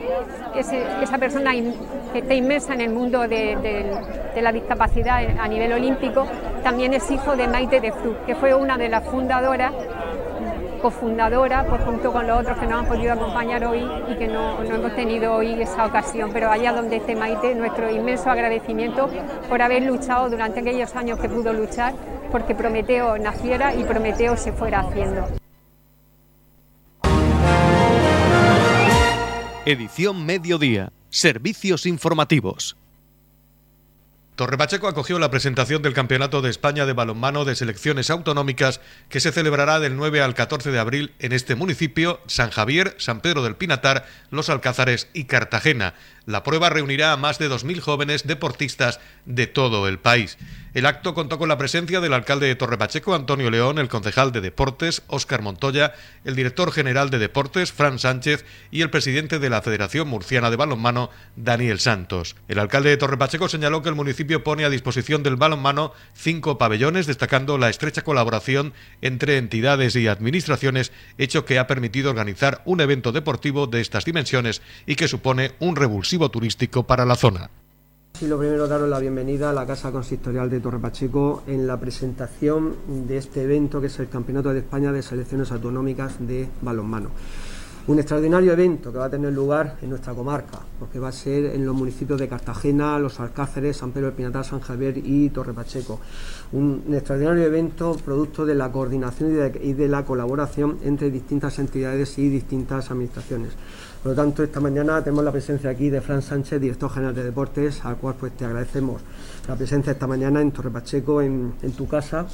esa 0.55 1.19
persona 1.19 1.53
que 2.13 2.19
está 2.19 2.35
inmersa 2.35 2.75
en 2.75 2.83
el 2.83 2.91
mundo 2.91 3.27
de, 3.27 3.91
la 4.41 4.53
discapacidad 4.53 5.21
a 5.39 5.49
nivel 5.49 5.73
olímpico, 5.73 6.27
también 6.63 6.95
es 6.95 7.11
hijo 7.11 7.35
de 7.35 7.49
Maite 7.49 7.81
de 7.81 7.93
Fru, 7.93 8.15
que 8.27 8.35
fue 8.35 8.55
una 8.55 8.77
de 8.77 8.89
las 8.89 9.05
fundadoras 9.05 9.73
cofundadora, 10.79 11.67
pues 11.67 11.83
junto 11.83 12.13
con 12.13 12.27
los 12.27 12.41
otros 12.41 12.59
que 12.59 12.67
nos 12.67 12.81
han 12.81 12.87
podido 12.87 13.13
acompañar 13.13 13.65
hoy 13.65 13.83
y 14.09 14.17
que 14.17 14.29
no, 14.29 14.63
no, 14.63 14.75
hemos 14.75 14.95
tenido 14.95 15.35
hoy 15.35 15.61
esa 15.61 15.87
ocasión. 15.87 16.31
Pero 16.33 16.51
allá 16.51 16.73
donde 16.73 16.97
esté 16.97 17.15
Maite, 17.15 17.55
nuestro 17.55 17.91
inmenso 17.91 18.31
agradecimiento 18.31 19.11
por 19.49 19.63
haber 19.63 19.83
luchado 19.83 20.31
durante 20.31 20.61
aquellos 20.61 20.95
años 20.97 21.19
que 21.19 21.29
pudo 21.29 21.53
luchar, 21.53 21.95
porque 22.31 22.55
Prometeo 22.55 23.19
naciera 23.19 23.75
y 23.75 23.85
Prometeo 23.85 24.37
se 24.37 24.53
fuera 24.53 24.81
haciendo. 24.81 25.27
Edición 29.65 30.25
Mediodía. 30.25 30.93
Servicios 31.11 31.85
informativos. 31.85 32.77
Torre 34.39 34.57
Pacheco 34.57 34.87
acogió 34.87 35.19
la 35.19 35.33
presentación 35.33 35.83
del 35.83 35.95
Campeonato 35.95 36.43
de 36.43 36.51
España 36.51 36.87
de 36.87 36.93
Balonmano 36.93 37.45
de 37.45 37.57
Selecciones 37.57 38.09
Autonómicas 38.09 38.81
que 39.09 39.19
se 39.19 39.33
celebrará 39.33 39.81
del 39.81 39.97
9 39.97 40.23
al 40.23 40.35
14 40.35 40.71
de 40.71 40.79
abril 40.79 41.13
en 41.19 41.33
este 41.33 41.57
municipio, 41.57 42.21
San 42.29 42.51
Javier, 42.51 42.95
San 42.99 43.21
Pedro 43.21 43.43
del 43.43 43.57
Pinatar, 43.57 44.07
Los 44.31 44.49
Alcázares 44.49 45.09
y 45.13 45.25
Cartagena. 45.25 45.95
La 46.25 46.45
prueba 46.45 46.69
reunirá 46.69 47.13
a 47.13 47.17
más 47.17 47.39
de 47.39 47.51
2.000 47.51 47.81
jóvenes 47.81 48.27
deportistas 48.29 49.01
de 49.25 49.47
todo 49.47 49.89
el 49.89 49.99
país. 49.99 50.37
El 50.75 50.85
acto 50.85 51.15
contó 51.15 51.39
con 51.39 51.49
la 51.49 51.57
presencia 51.57 52.01
del 52.01 52.13
alcalde 52.13 52.47
de 52.47 52.55
Torrepacheco, 52.55 53.15
Antonio 53.15 53.51
León, 53.51 53.79
el 53.79 53.89
concejal 53.89 54.31
de 54.31 54.43
Deportes, 54.43 55.03
Óscar 55.07 55.41
Montoya, 55.41 55.95
el 56.25 56.37
director 56.37 56.71
general 56.71 57.09
de 57.09 57.19
Deportes, 57.19 57.73
Fran 57.73 57.99
Sánchez, 57.99 58.45
y 58.71 58.83
el 58.83 58.91
presidente 58.91 59.39
de 59.39 59.49
la 59.49 59.63
Federación 59.63 60.07
Murciana 60.07 60.51
de 60.51 60.57
Balonmano, 60.57 61.09
Daniel 61.35 61.81
Santos. 61.81 62.37
El 62.47 62.59
alcalde 62.59 62.91
de 62.91 62.99
Torrepacheco 62.99 63.49
señaló 63.49 63.83
que 63.83 63.89
el 63.89 63.95
municipio 63.95 64.28
pone 64.37 64.65
a 64.65 64.71
disposición 64.71 65.23
del 65.23 65.37
balonmano 65.37 65.93
cinco 66.15 66.59
pabellones, 66.59 67.07
destacando 67.07 67.59
la 67.59 67.71
estrecha 67.71 68.03
colaboración 68.03 68.73
entre 69.01 69.39
entidades 69.39 69.97
y 69.97 70.07
administraciones, 70.07 70.93
hecho 71.17 71.45
que 71.45 71.59
ha 71.59 71.67
permitido 71.67 72.11
organizar 72.11 72.63
un 72.65 72.81
evento 72.81 73.13
deportivo 73.13 73.67
de 73.67 73.81
estas 73.81 74.05
dimensiones 74.05 74.63
y 74.87 74.97
que 74.97 75.09
supone 75.09 75.53
un 75.61 75.77
revulsivo 75.77 76.31
turístico 76.31 76.87
para 76.87 77.05
la 77.05 77.17
zona. 77.17 77.51
Sí, 78.19 78.27
lo 78.27 78.39
primero 78.39 78.67
daros 78.67 78.89
la 78.89 78.99
bienvenida 78.99 79.51
a 79.51 79.53
la 79.53 79.65
Casa 79.65 79.93
Consistorial 79.93 80.51
de 80.51 80.59
Torre 80.59 80.81
Pacheco 80.81 81.45
en 81.47 81.69
la 81.69 81.79
presentación 81.79 82.75
de 83.07 83.17
este 83.17 83.45
evento 83.45 83.81
que 83.81 83.87
es 83.87 83.99
el 84.01 84.09
Campeonato 84.09 84.53
de 84.53 84.59
España 84.59 84.91
de 84.91 85.03
Selecciones 85.03 85.53
Autonómicas 85.53 86.17
de 86.19 86.49
Balonmano. 86.61 87.11
Un 87.89 87.99
extraordinario 87.99 88.53
evento 88.53 88.93
que 88.93 88.99
va 88.99 89.07
a 89.07 89.11
tener 89.11 89.33
lugar 89.33 89.79
en 89.81 89.89
nuestra 89.89 90.13
comarca, 90.13 90.59
porque 90.79 90.99
va 90.99 91.09
a 91.09 91.13
ser 91.13 91.47
en 91.47 91.65
los 91.65 91.75
municipios 91.75 92.21
de 92.21 92.29
Cartagena, 92.29 92.99
Los 92.99 93.19
Alcáceres, 93.19 93.79
San 93.79 93.93
Pedro 93.93 94.09
del 94.09 94.15
Pinatar, 94.15 94.45
San 94.45 94.61
Javier 94.61 94.99
y 94.99 95.31
Torre 95.31 95.55
Pacheco. 95.55 95.99
Un, 96.53 96.85
extraordinario 96.93 97.45
evento 97.45 97.97
producto 98.05 98.45
de 98.45 98.55
la 98.55 98.71
coordinación 98.71 99.51
y 99.63 99.73
de 99.73 99.89
la 99.89 100.05
colaboración 100.05 100.77
entre 100.85 101.11
distintas 101.11 101.59
entidades 101.59 102.19
y 102.19 102.29
distintas 102.29 102.91
administraciones. 102.91 103.53
Por 104.03 104.13
lo 104.13 104.17
tanto, 104.17 104.43
esta 104.43 104.61
mañana 104.61 105.03
tenemos 105.03 105.25
la 105.25 105.33
presencia 105.33 105.71
aquí 105.71 105.89
de 105.89 106.03
Fran 106.03 106.21
Sánchez, 106.21 106.61
director 106.61 106.91
general 106.91 107.15
de 107.15 107.25
Deportes, 107.25 107.83
al 107.87 107.97
cual 107.97 108.17
pues 108.21 108.37
te 108.37 108.45
agradecemos 108.45 109.01
la 109.49 109.57
presencia 109.57 109.95
esta 109.95 110.07
mañana 110.07 110.43
en 110.43 110.53
Torre 110.53 110.71
Pacheco, 110.71 111.23
en, 111.23 111.55
tu 111.75 111.89
casa, 111.89 112.27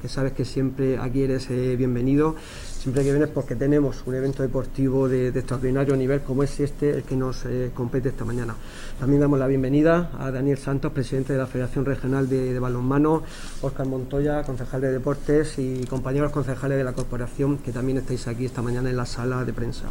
que 0.00 0.08
sabes 0.08 0.34
que 0.34 0.44
siempre 0.44 0.98
aquí 0.98 1.22
eres 1.22 1.50
eh, 1.50 1.74
bienvenido. 1.76 2.36
Siempre 2.84 3.02
que 3.02 3.12
vienes 3.12 3.30
porque 3.30 3.56
tenemos 3.56 4.02
un 4.04 4.14
evento 4.14 4.42
deportivo 4.42 5.08
de, 5.08 5.28
extraordinario 5.28 5.96
nivel 5.96 6.20
como 6.20 6.42
es 6.42 6.60
este, 6.60 6.90
el 6.90 7.02
que 7.02 7.16
nos 7.16 7.46
eh, 7.46 7.70
compete 7.72 8.10
esta 8.10 8.26
mañana. 8.26 8.54
También 9.00 9.22
damos 9.22 9.38
la 9.38 9.46
bienvenida 9.46 10.10
a 10.18 10.30
Daniel 10.30 10.58
Santos, 10.58 10.92
presidente 10.92 11.32
de 11.32 11.38
la 11.38 11.46
Federación 11.46 11.86
Regional 11.86 12.28
de, 12.28 12.52
de 12.52 12.58
Balonmano, 12.58 13.22
Óscar 13.62 13.86
Montoya, 13.86 14.42
concejal 14.42 14.82
de 14.82 14.92
Deportes 14.92 15.58
y 15.58 15.86
compañeros 15.86 16.30
concejales 16.30 16.76
de 16.76 16.84
la 16.84 16.92
corporación 16.92 17.56
que 17.56 17.72
también 17.72 17.96
estáis 17.96 18.28
aquí 18.28 18.44
esta 18.44 18.60
mañana 18.60 18.90
en 18.90 18.98
la 18.98 19.06
sala 19.06 19.46
de 19.46 19.54
prensa. 19.54 19.86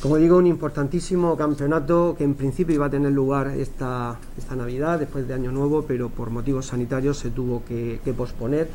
Como 0.00 0.16
digo, 0.16 0.38
un 0.38 0.46
importantísimo 0.46 1.36
campeonato 1.36 2.14
que 2.16 2.24
en 2.24 2.34
principio 2.34 2.74
iba 2.74 2.86
a 2.86 2.90
tener 2.90 3.12
lugar 3.12 3.48
esta, 3.48 4.18
esta 4.38 4.56
Navidad, 4.56 4.98
después 4.98 5.28
de 5.28 5.34
Año 5.34 5.52
Nuevo, 5.52 5.84
pero 5.86 6.08
por 6.08 6.30
motivos 6.30 6.68
sanitarios 6.68 7.18
se 7.18 7.28
tuvo 7.28 7.62
que, 7.66 8.00
posponer 8.16 8.68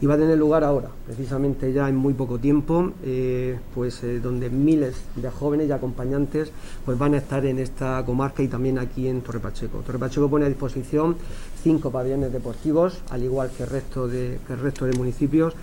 y 0.00 0.06
va 0.06 0.14
a 0.14 0.18
tener 0.18 0.36
lugar 0.36 0.64
ahora, 0.64 0.90
precisamente 1.06 1.72
ya 1.72 1.88
en 1.88 1.96
muy 1.96 2.14
poco 2.14 2.38
tiempo, 2.38 2.92
eh, 3.04 3.58
pues 3.74 4.02
eh, 4.04 4.20
donde 4.20 4.50
miles 4.50 4.96
de 5.16 5.30
jóvenes 5.30 5.68
y 5.68 5.72
acompañantes 5.72 6.50
pues 6.84 6.98
van 6.98 7.14
a 7.14 7.18
estar 7.18 7.44
en 7.46 7.58
esta 7.58 8.02
comarca 8.04 8.42
y 8.42 8.48
también 8.48 8.78
aquí 8.78 9.08
en 9.08 9.22
Torre 9.22 9.40
Pacheco. 9.40 9.78
Torre 9.78 9.98
Pacheco 9.98 10.28
pone 10.28 10.44
a 10.44 10.48
disposición 10.48 11.16
cinco 11.62 11.90
pabellones 11.90 12.32
deportivos, 12.32 13.00
al 13.10 13.22
igual 13.22 13.50
que 13.56 13.62
el 13.62 13.70
resto 13.70 14.06
de, 14.06 14.38
que 14.46 14.52
el 14.52 14.60
resto 14.60 14.86
de 14.86 14.92
municipios. 14.92 15.54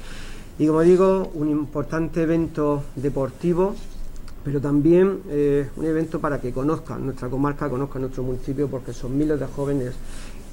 Y 0.60 0.68
como 0.68 0.82
digo, 0.82 1.32
un 1.34 1.50
importante 1.50 2.22
evento 2.24 2.84
deportivo 2.96 3.76
pero 4.44 4.60
también 4.60 5.22
eh, 5.30 5.70
un 5.78 5.86
evento 5.86 6.20
para 6.20 6.40
que 6.40 6.52
conozcan 6.52 7.06
nuestra 7.06 7.30
comarca, 7.30 7.70
conozcan 7.70 8.02
nuestro 8.02 8.24
municipio, 8.24 8.68
porque 8.68 8.92
son 8.92 9.18
miles 9.18 9.40
de 9.40 9.46
jóvenes 9.48 9.94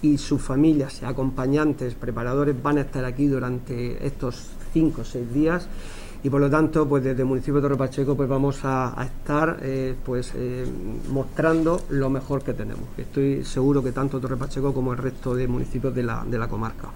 y 0.02 0.18
sus 0.18 0.40
familias, 0.40 1.02
acompañantes, 1.02 1.94
preparadores, 1.94 2.60
van 2.62 2.78
a 2.78 2.82
estar 2.82 3.04
aquí 3.04 3.26
durante 3.26 4.06
estos 4.06 4.48
cinco 4.72 5.02
o 5.02 5.04
seis 5.04 5.32
días. 5.32 5.68
Y 6.22 6.28
por 6.28 6.40
lo 6.40 6.50
tanto 6.50 6.86
pues 6.86 7.02
desde 7.02 7.22
el 7.22 7.28
municipio 7.28 7.56
de 7.56 7.62
Torre 7.62 7.76
Pacheco 7.76 8.14
pues 8.14 8.28
vamos 8.28 8.60
a, 8.64 8.94
estar 9.02 9.58
eh, 9.62 9.94
pues 10.04 10.32
eh, 10.34 10.66
mostrando 11.10 11.82
lo 11.88 12.10
mejor 12.10 12.42
que 12.42 12.52
tenemos. 12.52 12.84
Estoy 12.98 13.42
seguro 13.44 13.82
que 13.82 13.92
tanto 13.92 14.20
Torre 14.20 14.36
Pacheco 14.36 14.74
como 14.74 14.92
el 14.92 14.98
resto 14.98 15.34
de 15.34 15.48
municipios 15.48 15.94
de 15.94 16.02
la, 16.02 16.22
de 16.28 16.38
la 16.38 16.46
comarca 16.46 16.90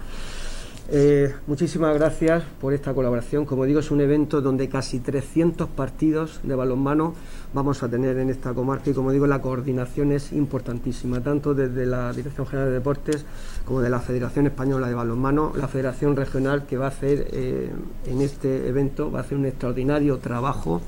eh, 0.87 1.33
muchísimas 1.47 1.95
gracias 1.95 2.43
por 2.61 2.73
esta 2.73 2.93
colaboración. 2.93 3.45
Como 3.45 3.65
digo, 3.65 3.79
es 3.79 3.89
un 3.89 4.01
evento 4.01 4.41
donde 4.41 4.69
casi 4.69 4.99
300 4.99 5.67
partidos 5.69 6.39
de 6.43 6.53
balonmano 6.53 7.15
vamos 7.53 7.81
a 7.81 7.89
tener 7.89 8.17
en 8.17 8.29
esta 8.29 8.53
comarca 8.53 8.91
y 8.91 8.93
como 8.93 9.11
digo, 9.11 9.25
la 9.25 9.41
coordinación 9.41 10.11
es 10.11 10.31
importantísima, 10.31 11.21
tanto 11.21 11.55
desde 11.55 11.85
la 11.85 12.13
Dirección 12.13 12.45
General 12.45 12.69
de 12.69 12.75
Deportes 12.75 13.25
como 13.65 13.81
de 13.81 13.89
la 13.89 13.99
Federación 13.99 14.45
Española 14.45 14.87
de 14.87 14.93
Balonmano, 14.93 15.53
la 15.55 15.67
Federación 15.67 16.15
Regional 16.15 16.65
que 16.67 16.77
va 16.77 16.85
a 16.85 16.89
hacer 16.89 17.29
eh, 17.31 17.71
en 18.05 18.21
este 18.21 18.67
evento, 18.67 19.11
va 19.11 19.19
a 19.19 19.21
hacer 19.23 19.37
un 19.37 19.45
extraordinario 19.45 20.19
trabajo 20.19 20.81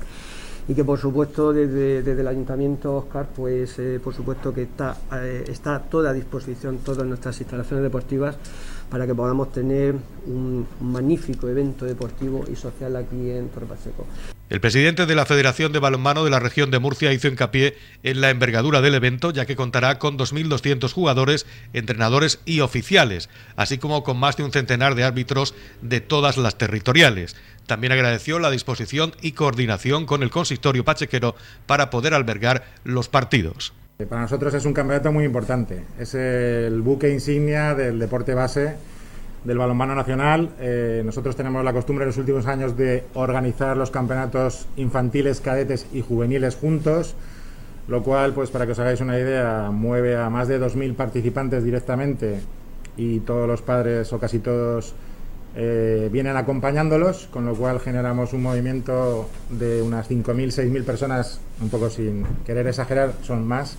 y 0.68 0.74
que 0.74 0.84
por 0.84 0.98
supuesto 0.98 1.52
desde, 1.52 1.98
el 1.98 2.28
Ayuntamiento 2.28 2.94
Oscar 2.94 3.28
pues 3.34 3.78
eh, 3.78 3.98
por 4.04 4.14
supuesto 4.14 4.52
que 4.52 4.62
está, 4.62 4.98
está 5.48 5.80
toda 5.80 6.10
a 6.10 6.12
disposición 6.12 6.78
todas 6.84 7.06
nuestras 7.06 7.40
instalaciones 7.40 7.82
deportivas 7.82 8.36
para 8.90 9.06
que 9.06 9.14
podamos 9.14 9.52
tener 9.52 9.94
un 10.26 10.66
magnífico 10.80 11.48
evento 11.48 11.84
deportivo 11.84 12.44
y 12.50 12.56
social 12.56 12.96
aquí 12.96 13.30
en 13.30 13.48
Torre 13.48 13.66
Pacheco. 13.66 14.06
El 14.50 14.60
presidente 14.60 15.04
de 15.04 15.14
la 15.14 15.26
Federación 15.26 15.72
de 15.72 15.78
Balonmano 15.78 16.24
de 16.24 16.30
la 16.30 16.40
región 16.40 16.70
de 16.70 16.78
Murcia 16.78 17.12
hizo 17.12 17.28
hincapié 17.28 17.76
en 18.02 18.22
la 18.22 18.30
envergadura 18.30 18.80
del 18.80 18.94
evento, 18.94 19.30
ya 19.30 19.44
que 19.44 19.56
contará 19.56 19.98
con 19.98 20.16
2.200 20.16 20.90
jugadores, 20.90 21.44
entrenadores 21.74 22.40
y 22.46 22.60
oficiales, 22.60 23.28
así 23.56 23.76
como 23.76 24.02
con 24.02 24.16
más 24.16 24.38
de 24.38 24.44
un 24.44 24.52
centenar 24.52 24.94
de 24.94 25.04
árbitros 25.04 25.54
de 25.82 26.00
todas 26.00 26.38
las 26.38 26.56
territoriales. 26.56 27.36
También 27.66 27.92
agradeció 27.92 28.38
la 28.38 28.50
disposición 28.50 29.12
y 29.20 29.32
coordinación 29.32 30.06
con 30.06 30.22
el 30.22 30.30
consistorio 30.30 30.82
pachequero 30.82 31.36
para 31.66 31.90
poder 31.90 32.14
albergar 32.14 32.64
los 32.84 33.10
partidos. 33.10 33.74
Para 34.06 34.20
nosotros 34.22 34.54
es 34.54 34.64
un 34.64 34.72
campeonato 34.72 35.10
muy 35.10 35.24
importante. 35.24 35.82
Es 35.98 36.14
el 36.14 36.82
buque 36.82 37.10
insignia 37.10 37.74
del 37.74 37.98
deporte 37.98 38.32
base 38.32 38.76
del 39.42 39.58
balonmano 39.58 39.96
nacional. 39.96 40.50
Eh, 40.60 41.02
nosotros 41.04 41.34
tenemos 41.34 41.64
la 41.64 41.72
costumbre 41.72 42.04
en 42.04 42.10
los 42.10 42.16
últimos 42.16 42.46
años 42.46 42.76
de 42.76 43.02
organizar 43.14 43.76
los 43.76 43.90
campeonatos 43.90 44.68
infantiles, 44.76 45.40
cadetes 45.40 45.86
y 45.92 46.02
juveniles 46.02 46.54
juntos, 46.54 47.16
lo 47.88 48.04
cual, 48.04 48.34
pues 48.34 48.50
para 48.50 48.66
que 48.66 48.72
os 48.72 48.78
hagáis 48.78 49.00
una 49.00 49.18
idea, 49.18 49.70
mueve 49.72 50.16
a 50.16 50.30
más 50.30 50.46
de 50.46 50.60
2.000 50.60 50.94
participantes 50.94 51.64
directamente 51.64 52.38
y 52.96 53.18
todos 53.18 53.48
los 53.48 53.62
padres 53.62 54.12
o 54.12 54.20
casi 54.20 54.38
todos 54.38 54.94
eh, 55.60 56.08
vienen 56.12 56.36
acompañándolos, 56.36 57.26
con 57.32 57.44
lo 57.44 57.52
cual 57.56 57.80
generamos 57.80 58.32
un 58.32 58.44
movimiento 58.44 59.28
de 59.50 59.82
unas 59.82 60.08
5.000, 60.08 60.52
6.000 60.52 60.84
personas, 60.84 61.40
un 61.60 61.68
poco 61.68 61.90
sin 61.90 62.24
querer 62.46 62.68
exagerar, 62.68 63.14
son 63.22 63.44
más, 63.44 63.76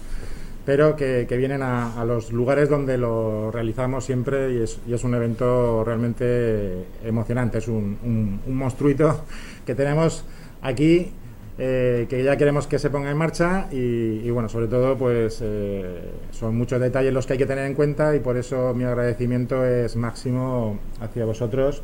pero 0.66 0.98
que, 0.98 1.26
vienen 1.38 1.62
a, 1.64 2.04
los 2.04 2.34
lugares 2.34 2.68
donde 2.68 2.98
lo 2.98 3.50
realizamos 3.52 4.04
siempre 4.04 4.54
y 4.56 4.92
es, 4.92 5.04
un 5.06 5.16
evento 5.16 5.86
realmente 5.86 6.84
emocionante, 7.06 7.60
es 7.60 7.70
un, 7.70 7.98
un, 8.46 8.56
monstruito 8.58 9.24
que 9.66 9.74
tenemos 9.74 10.26
aquí 10.62 11.14
eh, 11.62 12.08
que 12.10 12.24
ya 12.24 12.38
queremos 12.38 12.68
que 12.68 12.80
se 12.80 12.90
ponga 12.90 13.12
en 13.12 13.18
marcha 13.18 13.68
y, 13.70 14.30
bueno, 14.30 14.48
sobre 14.48 14.68
todo 14.68 14.98
pues 14.98 15.40
eh, 15.42 15.84
son 16.32 16.56
muchos 16.56 16.80
detalles 16.80 17.14
los 17.14 17.28
que 17.28 17.34
hay 17.34 17.40
que 17.40 17.46
tener 17.46 17.66
en 17.66 17.74
cuenta 17.74 18.16
y 18.16 18.20
por 18.22 18.38
eso 18.38 18.74
mi 18.74 18.86
agradecimiento 18.86 19.66
es 19.66 19.98
máximo 19.98 20.80
hacia 21.02 21.26
vosotros. 21.26 21.82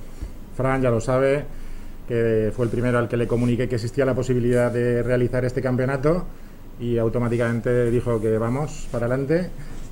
Fran 0.56 0.82
ya 0.82 0.90
lo 0.90 1.02
sabe, 1.02 1.44
que 2.08 2.54
fue 2.56 2.66
el 2.66 2.72
primero 2.72 2.98
al 2.98 3.10
que 3.10 3.18
le 3.18 3.28
comuniqué 3.28 3.68
que 3.68 3.76
existía 3.76 4.06
la 4.06 4.16
posibilidad 4.16 4.72
de 4.72 5.04
realizar 5.04 5.44
este 5.44 5.62
campeonato 5.62 6.24
y 6.80 6.98
automáticamente 6.98 7.92
dijo 7.92 8.22
que 8.22 8.38
vamos 8.38 8.88
para 8.94 9.08
adelante 9.08 9.50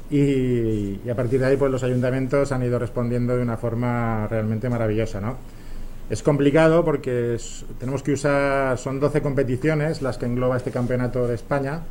y, 0.09 1.01
y 1.03 1.09
a 1.11 1.15
partir 1.15 1.41
de 1.41 1.47
ahí 1.47 1.57
pues 1.57 1.69
los 1.69 1.83
ayuntamientos 1.83 2.53
han 2.53 2.63
ido 2.63 2.79
respondiendo 2.79 3.35
de 3.35 3.43
una 3.43 3.57
forma 3.57 4.27
realmente 4.29 4.69
maravillosa, 4.69 5.19
¿no? 5.19 5.35
Es 6.09 6.21
complicado 6.21 6.83
porque 6.83 7.37
tenemos 7.79 8.03
que 8.03 8.13
usar, 8.13 8.77
son 8.77 8.99
12 8.99 9.21
competiciones 9.21 10.01
las 10.01 10.17
que 10.17 10.25
engloba 10.25 10.57
este 10.57 10.69
campeonato 10.69 11.27
de 11.27 11.35
España, 11.35 11.81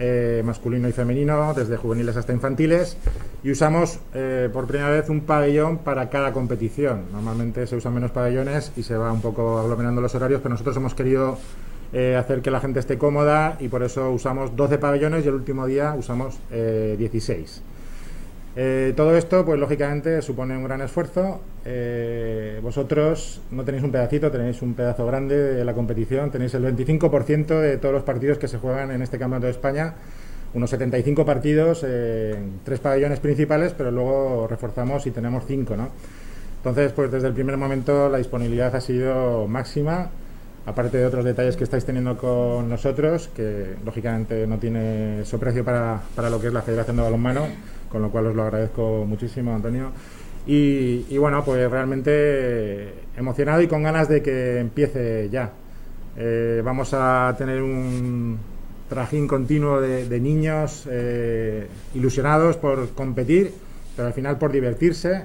eh, 0.00 0.42
masculino 0.44 0.88
y 0.88 0.92
femenino, 0.92 1.54
desde 1.54 1.76
juveniles 1.76 2.16
hasta 2.16 2.32
infantiles, 2.32 2.96
y 3.42 3.52
usamos 3.52 4.00
eh, 4.12 4.48
por 4.52 4.66
primera 4.66 4.90
vez 4.90 5.08
un 5.08 5.20
pabellón 5.20 5.78
para 5.78 6.10
cada 6.10 6.32
competición. 6.32 7.04
Normalmente 7.12 7.66
se 7.66 7.76
usan 7.76 7.94
menos 7.94 8.10
pabellones 8.10 8.72
y 8.76 8.82
se 8.82 8.96
va 8.96 9.12
un 9.12 9.20
poco 9.20 9.58
aglomerando 9.58 10.00
los 10.00 10.14
horarios, 10.14 10.40
pero 10.40 10.54
nosotros 10.54 10.76
hemos 10.76 10.94
querido 10.94 11.38
eh, 11.92 12.16
hacer 12.16 12.42
que 12.42 12.50
la 12.50 12.60
gente 12.60 12.80
esté 12.80 12.98
cómoda 12.98 13.56
y 13.60 13.68
por 13.68 13.82
eso 13.82 14.10
usamos 14.10 14.54
12 14.56 14.78
pabellones 14.78 15.24
y 15.24 15.28
el 15.28 15.34
último 15.34 15.64
día 15.66 15.94
usamos 15.96 16.38
16. 16.50 17.62
Eh, 18.56 18.92
todo 18.96 19.16
esto, 19.16 19.44
pues 19.44 19.60
lógicamente, 19.60 20.22
supone 20.22 20.56
un 20.56 20.64
gran 20.64 20.80
esfuerzo. 20.80 21.40
Eh, 21.64 22.58
vosotros 22.62 23.40
no 23.50 23.64
tenéis 23.64 23.84
un 23.84 23.92
pedacito, 23.92 24.30
tenéis 24.30 24.62
un 24.62 24.74
pedazo 24.74 25.06
grande 25.06 25.36
de 25.36 25.64
la 25.64 25.74
competición, 25.74 26.30
tenéis 26.30 26.54
el 26.54 26.64
25% 26.64 27.60
de 27.60 27.76
todos 27.76 27.94
los 27.94 28.02
partidos 28.02 28.38
que 28.38 28.48
se 28.48 28.58
juegan 28.58 28.90
en 28.90 29.02
este 29.02 29.18
Campeonato 29.18 29.46
de 29.46 29.52
España, 29.52 29.94
unos 30.54 30.70
75 30.70 31.24
partidos, 31.24 31.84
en 31.84 32.60
tres 32.64 32.80
pabellones 32.80 33.20
principales, 33.20 33.74
pero 33.76 33.90
luego 33.90 34.46
reforzamos 34.48 35.06
y 35.06 35.10
tenemos 35.10 35.44
cinco, 35.46 35.76
¿no? 35.76 35.90
Entonces, 36.56 36.92
pues 36.92 37.12
desde 37.12 37.28
el 37.28 37.34
primer 37.34 37.56
momento 37.56 38.08
la 38.08 38.18
disponibilidad 38.18 38.74
ha 38.74 38.80
sido 38.80 39.46
máxima, 39.46 40.10
aparte 40.66 40.98
de 40.98 41.06
otros 41.06 41.24
detalles 41.24 41.56
que 41.56 41.64
estáis 41.64 41.84
teniendo 41.84 42.16
con 42.16 42.68
nosotros, 42.68 43.28
que 43.28 43.76
lógicamente 43.84 44.46
no 44.46 44.58
tiene 44.58 45.24
su 45.24 45.38
precio 45.38 45.64
para, 45.64 46.00
para 46.16 46.28
lo 46.28 46.40
que 46.40 46.48
es 46.48 46.52
la 46.52 46.62
Federación 46.62 46.96
de 46.96 47.02
Balonmano 47.02 47.46
con 47.90 48.02
lo 48.02 48.10
cual 48.10 48.26
os 48.26 48.34
lo 48.34 48.42
agradezco 48.42 49.04
muchísimo, 49.06 49.54
Antonio. 49.54 49.92
Y, 50.46 51.18
bueno, 51.18 51.44
pues 51.44 51.70
realmente 51.70 52.94
emocionado 53.16 53.60
y 53.60 53.68
con 53.68 53.82
ganas 53.82 54.08
de 54.08 54.22
que 54.22 54.58
empiece 54.58 55.28
ya. 55.30 55.52
Eh, 56.16 56.62
vamos 56.64 56.94
a 56.94 57.34
tener 57.36 57.62
un 57.62 58.38
trajín 58.88 59.28
continuo 59.28 59.80
de, 59.80 60.20
niños 60.20 60.88
eh, 60.90 61.66
ilusionados 61.94 62.56
por 62.56 62.90
competir, 62.94 63.52
pero 63.94 64.08
al 64.08 64.14
final 64.14 64.38
por 64.38 64.50
divertirse 64.50 65.24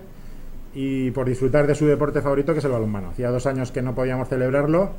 y 0.75 1.11
por 1.11 1.27
disfrutar 1.27 1.67
de 1.67 1.75
su 1.75 1.85
deporte 1.85 2.21
favorito, 2.21 2.51
que 2.51 2.59
es 2.59 2.65
el 2.65 2.71
balonmano. 2.71 3.11
Hacía 3.11 3.29
dos 3.29 3.45
años 3.45 3.71
que 3.71 3.81
no 3.81 3.95
podíamos 3.95 4.27
celebrarlo 4.27 4.91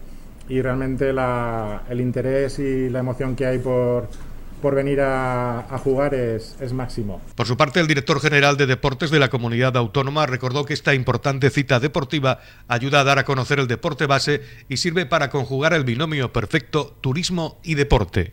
y 0.48 0.62
realmente 0.62 1.10
el 1.10 2.00
interés 2.00 2.58
y 2.58 2.88
la 2.88 3.00
emoción 3.00 3.36
que 3.36 3.46
hay 3.46 3.58
por, 3.58 4.08
por 4.64 4.74
venir 4.74 5.02
a, 5.02 5.78
jugar 5.84 6.14
es, 6.14 6.72
máximo. 6.72 7.20
Por 7.34 7.46
su 7.46 7.54
parte, 7.54 7.80
el 7.80 7.86
director 7.86 8.18
general 8.18 8.56
de 8.56 8.64
Deportes 8.64 9.10
de 9.10 9.18
la 9.18 9.28
Comunidad 9.28 9.76
Autónoma 9.76 10.24
recordó 10.24 10.64
que 10.64 10.72
esta 10.72 10.94
importante 10.94 11.50
cita 11.50 11.80
deportiva 11.80 12.40
ayuda 12.66 13.00
a 13.00 13.04
dar 13.04 13.18
a 13.18 13.26
conocer 13.26 13.58
el 13.58 13.66
deporte 13.66 14.06
base 14.06 14.40
y 14.70 14.78
sirve 14.78 15.04
para 15.04 15.28
conjugar 15.28 15.74
el 15.74 15.84
binomio 15.84 16.32
perfecto 16.32 16.96
turismo 17.02 17.58
y 17.62 17.74
deporte. 17.74 18.32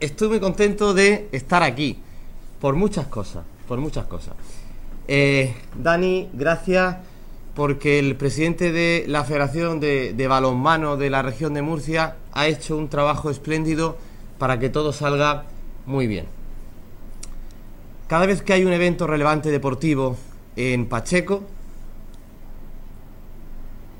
Estoy 0.00 0.28
muy 0.28 0.40
contento 0.40 0.94
de 0.94 1.28
estar 1.30 1.62
aquí, 1.62 1.98
por 2.58 2.74
muchas 2.74 3.08
cosas, 3.08 3.44
por 3.68 3.78
muchas 3.78 4.06
cosas. 4.06 4.32
Eh, 5.06 5.54
Dani, 5.74 6.30
gracias 6.32 6.96
porque 7.54 7.98
el 7.98 8.16
presidente 8.16 8.72
de 8.72 9.04
la 9.08 9.24
Federación 9.24 9.78
de, 9.78 10.14
de 10.14 10.26
Balonmano 10.26 10.96
de 10.96 11.10
la 11.10 11.20
región 11.20 11.52
de 11.52 11.60
Murcia 11.60 12.16
ha 12.32 12.46
hecho 12.46 12.78
un 12.78 12.88
trabajo 12.88 13.28
espléndido 13.28 13.98
para 14.38 14.58
que 14.58 14.70
todo 14.70 14.94
salga 14.94 15.44
muy 15.86 16.06
bien. 16.06 16.26
Cada 18.08 18.26
vez 18.26 18.42
que 18.42 18.52
hay 18.52 18.64
un 18.64 18.72
evento 18.72 19.06
relevante 19.06 19.50
deportivo 19.50 20.16
en 20.54 20.86
Pacheco, 20.86 21.42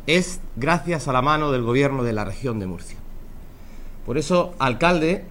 es 0.06 0.40
gracias 0.54 1.08
a 1.08 1.12
la 1.12 1.22
mano 1.22 1.50
del 1.50 1.62
gobierno 1.62 2.04
de 2.04 2.12
la 2.12 2.24
región 2.24 2.58
de 2.58 2.66
Murcia. 2.66 2.96
Por 4.04 4.18
eso, 4.18 4.54
alcalde, 4.58 5.24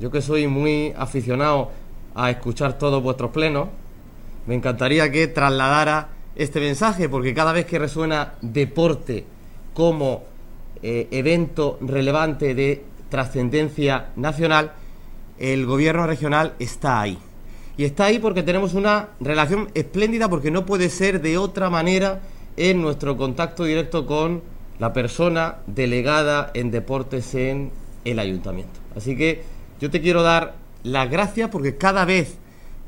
yo 0.00 0.10
que 0.10 0.20
soy 0.20 0.48
muy 0.48 0.92
aficionado 0.96 1.70
a 2.14 2.30
escuchar 2.30 2.78
todos 2.78 3.02
vuestros 3.02 3.30
plenos, 3.30 3.68
me 4.46 4.54
encantaría 4.54 5.10
que 5.12 5.28
trasladara 5.28 6.08
este 6.34 6.60
mensaje, 6.60 7.08
porque 7.08 7.34
cada 7.34 7.52
vez 7.52 7.66
que 7.66 7.78
resuena 7.78 8.34
deporte 8.42 9.24
como 9.74 10.24
eh, 10.82 11.08
evento 11.10 11.78
relevante 11.80 12.54
de 12.54 12.84
trascendencia 13.08 14.08
nacional, 14.16 14.72
el 15.38 15.66
gobierno 15.66 16.06
regional 16.06 16.54
está 16.58 17.00
ahí. 17.00 17.18
Y 17.76 17.84
está 17.84 18.06
ahí 18.06 18.18
porque 18.18 18.42
tenemos 18.42 18.74
una 18.74 19.10
relación 19.20 19.68
espléndida, 19.74 20.28
porque 20.30 20.50
no 20.50 20.64
puede 20.64 20.88
ser 20.88 21.20
de 21.20 21.36
otra 21.36 21.68
manera 21.68 22.20
en 22.56 22.80
nuestro 22.80 23.16
contacto 23.16 23.64
directo 23.64 24.06
con 24.06 24.42
la 24.78 24.92
persona 24.92 25.56
delegada 25.66 26.50
en 26.54 26.70
deportes 26.70 27.34
en 27.34 27.70
el 28.04 28.18
ayuntamiento. 28.18 28.80
Así 28.96 29.16
que 29.16 29.42
yo 29.80 29.90
te 29.90 30.00
quiero 30.00 30.22
dar 30.22 30.54
las 30.82 31.10
gracias 31.10 31.50
porque 31.50 31.76
cada 31.76 32.04
vez 32.04 32.36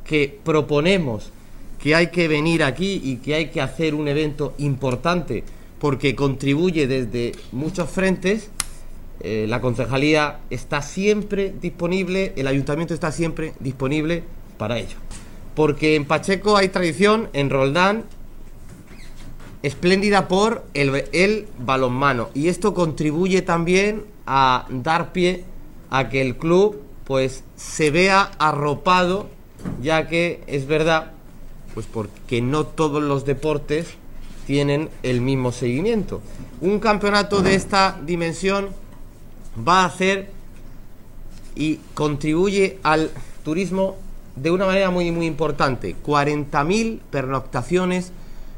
que 0.05 0.39
proponemos 0.43 1.31
que 1.79 1.95
hay 1.95 2.09
que 2.09 2.29
venir 2.29 2.65
aquí 2.65 3.01
y 3.05 3.17
que 3.17 3.35
hay 3.35 3.49
que 3.49 3.61
hacer 3.61 3.95
un 3.95 4.09
evento 4.09 4.55
importante 4.59 5.45
porque 5.79 6.15
contribuye 6.15 6.87
desde 6.87 7.33
muchos 7.53 7.89
frentes, 7.91 8.51
eh, 9.21 9.47
la 9.49 9.61
concejalía 9.61 10.41
está 10.51 10.81
siempre 10.83 11.53
disponible, 11.61 12.33
el 12.37 12.47
ayuntamiento 12.47 12.95
está 12.95 13.11
siempre 13.11 13.55
disponible 13.61 14.23
para 14.59 14.79
ello. 14.79 14.97
Porque 15.55 15.97
en 15.97 16.05
Pacheco 16.05 16.57
hay 16.57 16.69
tradición, 16.69 17.29
en 17.33 17.51
Roldán, 17.51 18.05
espléndida 19.63 20.29
por 20.29 20.65
el, 20.75 21.05
el 21.13 21.47
balonmano. 21.59 22.31
Y 22.35 22.49
esto 22.49 22.75
contribuye 22.75 23.43
también 23.43 24.05
a 24.27 24.67
dar 24.71 25.13
pie 25.13 25.45
a 25.91 26.09
que 26.09 26.21
el 26.21 26.37
club 26.37 26.81
pues 27.05 27.43
se 27.57 27.91
vea 27.91 28.31
arropado, 28.39 29.29
ya 29.83 30.07
que 30.07 30.43
es 30.47 30.67
verdad, 30.67 31.13
pues 31.75 31.87
porque 31.87 32.41
no 32.41 32.67
todos 32.67 33.03
los 33.03 33.25
deportes 33.25 33.89
tienen 34.47 34.91
el 35.03 35.21
mismo 35.21 35.51
seguimiento. 35.51 36.21
Un 36.61 36.79
campeonato 36.79 37.43
de 37.43 37.55
esta 37.55 37.99
dimensión 38.05 38.69
va 39.67 39.83
a 39.83 39.87
hacer 39.87 40.31
y 41.55 41.81
contribuye 41.95 42.79
al 42.83 43.11
turismo 43.45 43.97
de 44.37 44.51
una 44.51 44.67
manera 44.67 44.91
muy, 44.91 45.11
muy 45.11 45.27
importante. 45.27 45.97
40.000 46.05 47.01
pernoctaciones 47.11 48.13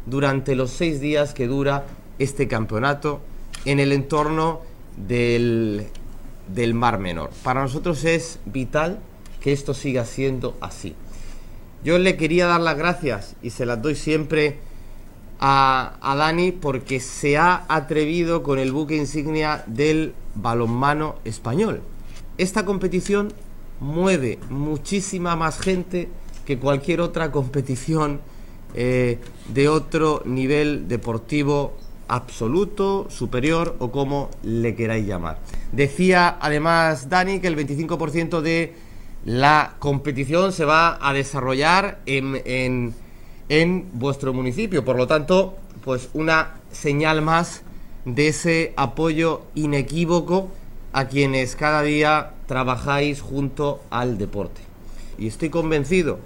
durante 0.06 0.54
los 0.54 0.70
seis 0.70 1.00
días 1.00 1.34
que 1.34 1.46
dura 1.46 1.86
este 2.18 2.48
campeonato 2.48 3.20
en 3.64 3.80
el 3.80 3.92
entorno 3.92 4.60
del, 4.96 5.86
del 6.48 6.74
Mar 6.74 6.98
Menor. 6.98 7.30
Para 7.42 7.62
nosotros 7.62 8.04
es 8.04 8.38
vital 8.44 8.98
que 9.40 9.52
esto 9.52 9.72
siga 9.74 10.04
siendo 10.04 10.56
así. 10.60 10.94
Yo 11.82 11.98
le 11.98 12.16
quería 12.16 12.46
dar 12.46 12.60
las 12.60 12.76
gracias 12.76 13.36
y 13.42 13.50
se 13.50 13.64
las 13.64 13.80
doy 13.80 13.94
siempre 13.94 14.58
a, 15.40 16.14
Dani 16.16 16.52
porque 16.52 17.00
se 17.00 17.38
ha 17.38 17.64
atrevido 17.68 18.42
con 18.42 18.58
el 18.58 18.72
buque 18.72 18.96
insignia 18.96 19.64
del 19.66 20.14
balonmano 20.34 21.16
español. 21.24 21.80
Esta 22.38 22.64
competición 22.64 23.32
mueve 23.80 24.38
muchísima 24.50 25.36
más 25.36 25.58
gente 25.58 26.08
que 26.44 26.58
cualquier 26.58 27.00
otra 27.00 27.32
competición 27.32 28.20
eh, 28.74 29.18
de 29.48 29.68
otro 29.68 30.22
nivel 30.26 30.86
deportivo 30.88 31.72
absoluto, 32.08 33.06
superior 33.08 33.76
o 33.78 33.90
como 33.90 34.30
le 34.42 34.74
queráis 34.74 35.06
llamar. 35.06 35.38
Decía 35.72 36.36
además 36.40 37.08
Dani 37.08 37.40
que 37.40 37.46
el 37.46 37.56
25% 37.56 38.40
de 38.42 38.74
la 39.24 39.76
competición 39.78 40.52
se 40.52 40.64
va 40.64 40.98
a 41.00 41.12
desarrollar 41.12 42.00
en, 42.06 42.94
en 43.50 43.88
vuestro 43.94 44.32
municipio, 44.32 44.84
por 44.84 44.96
lo 44.96 45.08
tanto, 45.08 45.56
pues 45.84 46.08
una 46.14 46.54
señal 46.70 47.20
más 47.20 47.62
de 48.04 48.28
ese 48.28 48.72
apoyo 48.76 49.42
inequívoco 49.56 50.48
a 50.92 51.08
quienes 51.08 51.56
cada 51.56 51.82
día 51.82 52.30
trabajáis 52.46 53.20
junto 53.20 53.82
al 53.90 54.18
deporte. 54.18 54.60
Y 55.18 55.26
estoy 55.26 55.50
convencido 55.50 56.20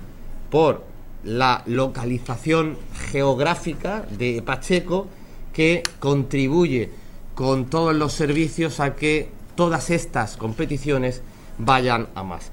por 0.51 0.85
la 1.25 1.63
localización 1.65 2.77
geográfica 3.11 4.05
de 4.19 4.43
Pacheco 4.43 5.09
que 5.55 5.83
contribuye 6.01 6.91
con 7.35 7.71
todos 7.71 7.95
los 7.95 8.13
servicios 8.13 8.81
a 8.81 8.97
que 8.97 9.31
todas 9.57 9.89
estas 9.89 10.37
competiciones 10.37 11.23
vayan 11.57 12.09
a 12.15 12.23
más. 12.23 12.53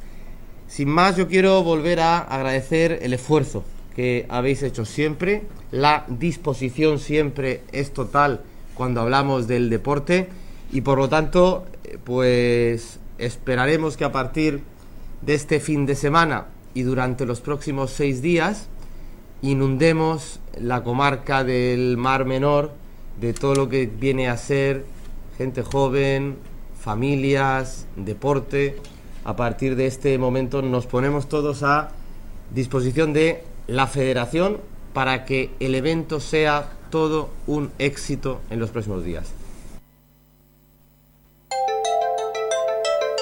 Sin 0.70 0.88
más, 0.88 1.18
yo 1.18 1.28
quiero 1.28 1.62
volver 1.62 2.00
a 2.00 2.20
agradecer 2.20 3.00
el 3.02 3.14
esfuerzo 3.14 3.66
que 3.96 4.26
habéis 4.30 4.64
hecho 4.64 4.86
siempre, 4.86 5.44
la 5.72 6.06
disposición 6.08 7.00
siempre 7.00 7.62
es 7.72 7.94
total 7.94 8.42
cuando 8.74 9.02
hablamos 9.02 9.48
del 9.48 9.70
deporte 9.70 10.30
y 10.72 10.82
por 10.82 10.98
lo 10.98 11.10
tanto, 11.10 11.66
pues 12.04 13.00
esperaremos 13.18 13.98
que 13.98 14.06
a 14.06 14.12
partir 14.12 14.62
de 15.22 15.34
este 15.34 15.60
fin 15.60 15.86
de 15.86 15.96
semana 15.96 16.48
y 16.74 16.84
durante 16.84 17.26
los 17.26 17.42
próximos 17.42 17.92
seis 17.92 18.22
días 18.22 18.68
inundemos 19.42 20.40
la 20.60 20.84
comarca 20.84 21.44
del 21.44 21.98
Mar 21.98 22.26
Menor 22.26 22.72
de 23.20 23.34
todo 23.34 23.56
lo 23.56 23.70
que 23.70 23.86
viene 23.86 24.30
a 24.30 24.38
ser 24.38 24.86
gente 25.38 25.64
joven, 25.64 26.38
familias, 26.80 27.88
deporte. 27.96 28.78
A 29.24 29.36
partir 29.36 29.76
de 29.76 29.86
este 29.86 30.18
momento 30.18 30.62
nos 30.62 30.88
ponemos 30.88 31.30
todos 31.30 31.64
a 31.64 31.92
disposición 32.54 33.14
de 33.14 33.44
la 33.68 33.88
federación 33.88 34.60
para 34.94 35.26
que 35.26 35.52
el 35.60 35.76
evento 35.76 36.20
sea 36.20 36.70
todo 36.90 37.30
un 37.48 37.72
éxito 37.80 38.42
en 38.50 38.60
los 38.60 38.70
próximos 38.70 39.04
días. 39.04 39.34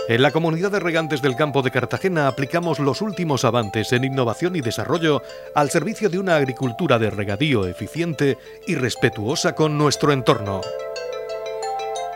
En 0.09 0.23
la 0.23 0.31
comunidad 0.31 0.71
de 0.71 0.79
regantes 0.79 1.21
del 1.21 1.35
campo 1.35 1.61
de 1.61 1.69
Cartagena 1.69 2.27
aplicamos 2.27 2.79
los 2.79 3.03
últimos 3.03 3.45
avances 3.45 3.93
en 3.93 4.03
innovación 4.03 4.55
y 4.55 4.61
desarrollo 4.61 5.21
al 5.53 5.69
servicio 5.69 6.09
de 6.09 6.17
una 6.17 6.35
agricultura 6.35 6.97
de 6.97 7.11
regadío 7.11 7.67
eficiente 7.67 8.35
y 8.65 8.73
respetuosa 8.73 9.53
con 9.53 9.77
nuestro 9.77 10.11
entorno. 10.11 10.61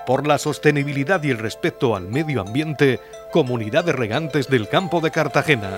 Por 0.07 0.25
la 0.25 0.39
sostenibilidad 0.39 1.21
y 1.21 1.29
el 1.29 1.37
respeto 1.37 1.95
al 1.95 2.07
medio 2.07 2.41
ambiente, 2.41 2.99
Comunidad 3.31 3.83
de 3.83 3.93
Regantes 3.93 4.47
del 4.47 4.67
Campo 4.67 4.99
de 4.99 5.11
Cartagena. 5.11 5.77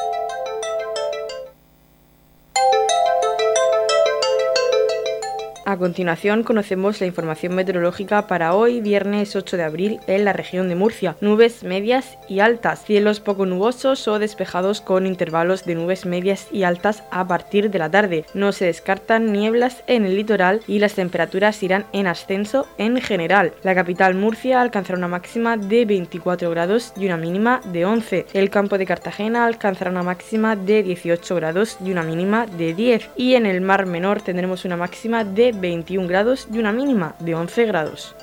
A 5.71 5.77
continuación 5.77 6.43
conocemos 6.43 6.99
la 6.99 7.07
información 7.07 7.55
meteorológica 7.55 8.27
para 8.27 8.55
hoy, 8.55 8.81
viernes 8.81 9.37
8 9.37 9.55
de 9.55 9.63
abril, 9.63 9.99
en 10.05 10.25
la 10.25 10.33
región 10.33 10.67
de 10.67 10.75
Murcia. 10.75 11.15
Nubes 11.21 11.63
medias 11.63 12.17
y 12.27 12.41
altas, 12.41 12.83
cielos 12.83 13.21
poco 13.21 13.45
nubosos 13.45 14.05
o 14.09 14.19
despejados 14.19 14.81
con 14.81 15.07
intervalos 15.07 15.63
de 15.63 15.75
nubes 15.75 16.05
medias 16.05 16.49
y 16.51 16.63
altas 16.63 17.03
a 17.09 17.25
partir 17.25 17.71
de 17.71 17.79
la 17.79 17.89
tarde. 17.89 18.25
No 18.33 18.51
se 18.51 18.65
descartan 18.65 19.31
nieblas 19.31 19.81
en 19.87 20.03
el 20.03 20.17
litoral 20.17 20.59
y 20.67 20.79
las 20.79 20.95
temperaturas 20.95 21.63
irán 21.63 21.85
en 21.93 22.05
ascenso 22.05 22.67
en 22.77 22.99
general. 22.99 23.53
La 23.63 23.73
capital 23.73 24.13
Murcia 24.13 24.59
alcanzará 24.59 24.97
una 24.97 25.07
máxima 25.07 25.55
de 25.55 25.85
24 25.85 26.49
grados 26.49 26.91
y 26.97 27.05
una 27.05 27.15
mínima 27.15 27.61
de 27.71 27.85
11. 27.85 28.25
El 28.33 28.49
campo 28.49 28.77
de 28.77 28.85
Cartagena 28.85 29.45
alcanzará 29.45 29.89
una 29.89 30.03
máxima 30.03 30.57
de 30.57 30.83
18 30.83 31.33
grados 31.33 31.77
y 31.81 31.93
una 31.93 32.03
mínima 32.03 32.45
de 32.45 32.73
10. 32.73 33.11
Y 33.15 33.35
en 33.35 33.45
el 33.45 33.61
Mar 33.61 33.85
Menor 33.85 34.21
tendremos 34.21 34.65
una 34.65 34.75
máxima 34.75 35.23
de 35.23 35.60
21 35.61 36.07
grados 36.07 36.47
y 36.51 36.59
una 36.59 36.73
mínima 36.73 37.15
de 37.19 37.35
11 37.35 37.65
grados. 37.65 38.15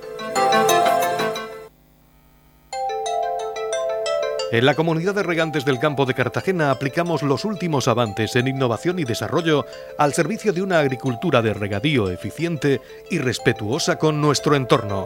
En 4.50 4.64
la 4.64 4.74
comunidad 4.74 5.14
de 5.14 5.22
regantes 5.22 5.66
del 5.66 5.78
campo 5.78 6.06
de 6.06 6.14
Cartagena 6.14 6.70
aplicamos 6.70 7.22
los 7.22 7.44
últimos 7.44 7.86
avances 7.86 8.34
en 8.34 8.48
innovación 8.48 8.98
y 8.98 9.04
desarrollo 9.04 9.66
al 9.98 10.14
servicio 10.14 10.54
de 10.54 10.62
una 10.62 10.78
agricultura 10.78 11.42
de 11.42 11.52
regadío 11.52 12.10
eficiente 12.10 12.80
y 13.10 13.18
respetuosa 13.18 13.98
con 13.98 14.22
nuestro 14.22 14.56
entorno. 14.56 15.04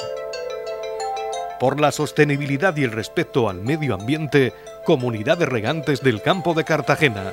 Por 1.59 1.81
la 1.81 1.91
sostenibilidad 1.91 2.77
y 2.77 2.85
el 2.85 2.93
respeto 2.93 3.49
al 3.49 3.61
medio 3.61 3.95
ambiente, 3.95 4.53
Comunidad 4.85 5.39
de 5.39 5.47
Regantes 5.47 6.03
del 6.03 6.23
Campo 6.23 6.55
de 6.55 6.63
Cartagena. 6.63 7.33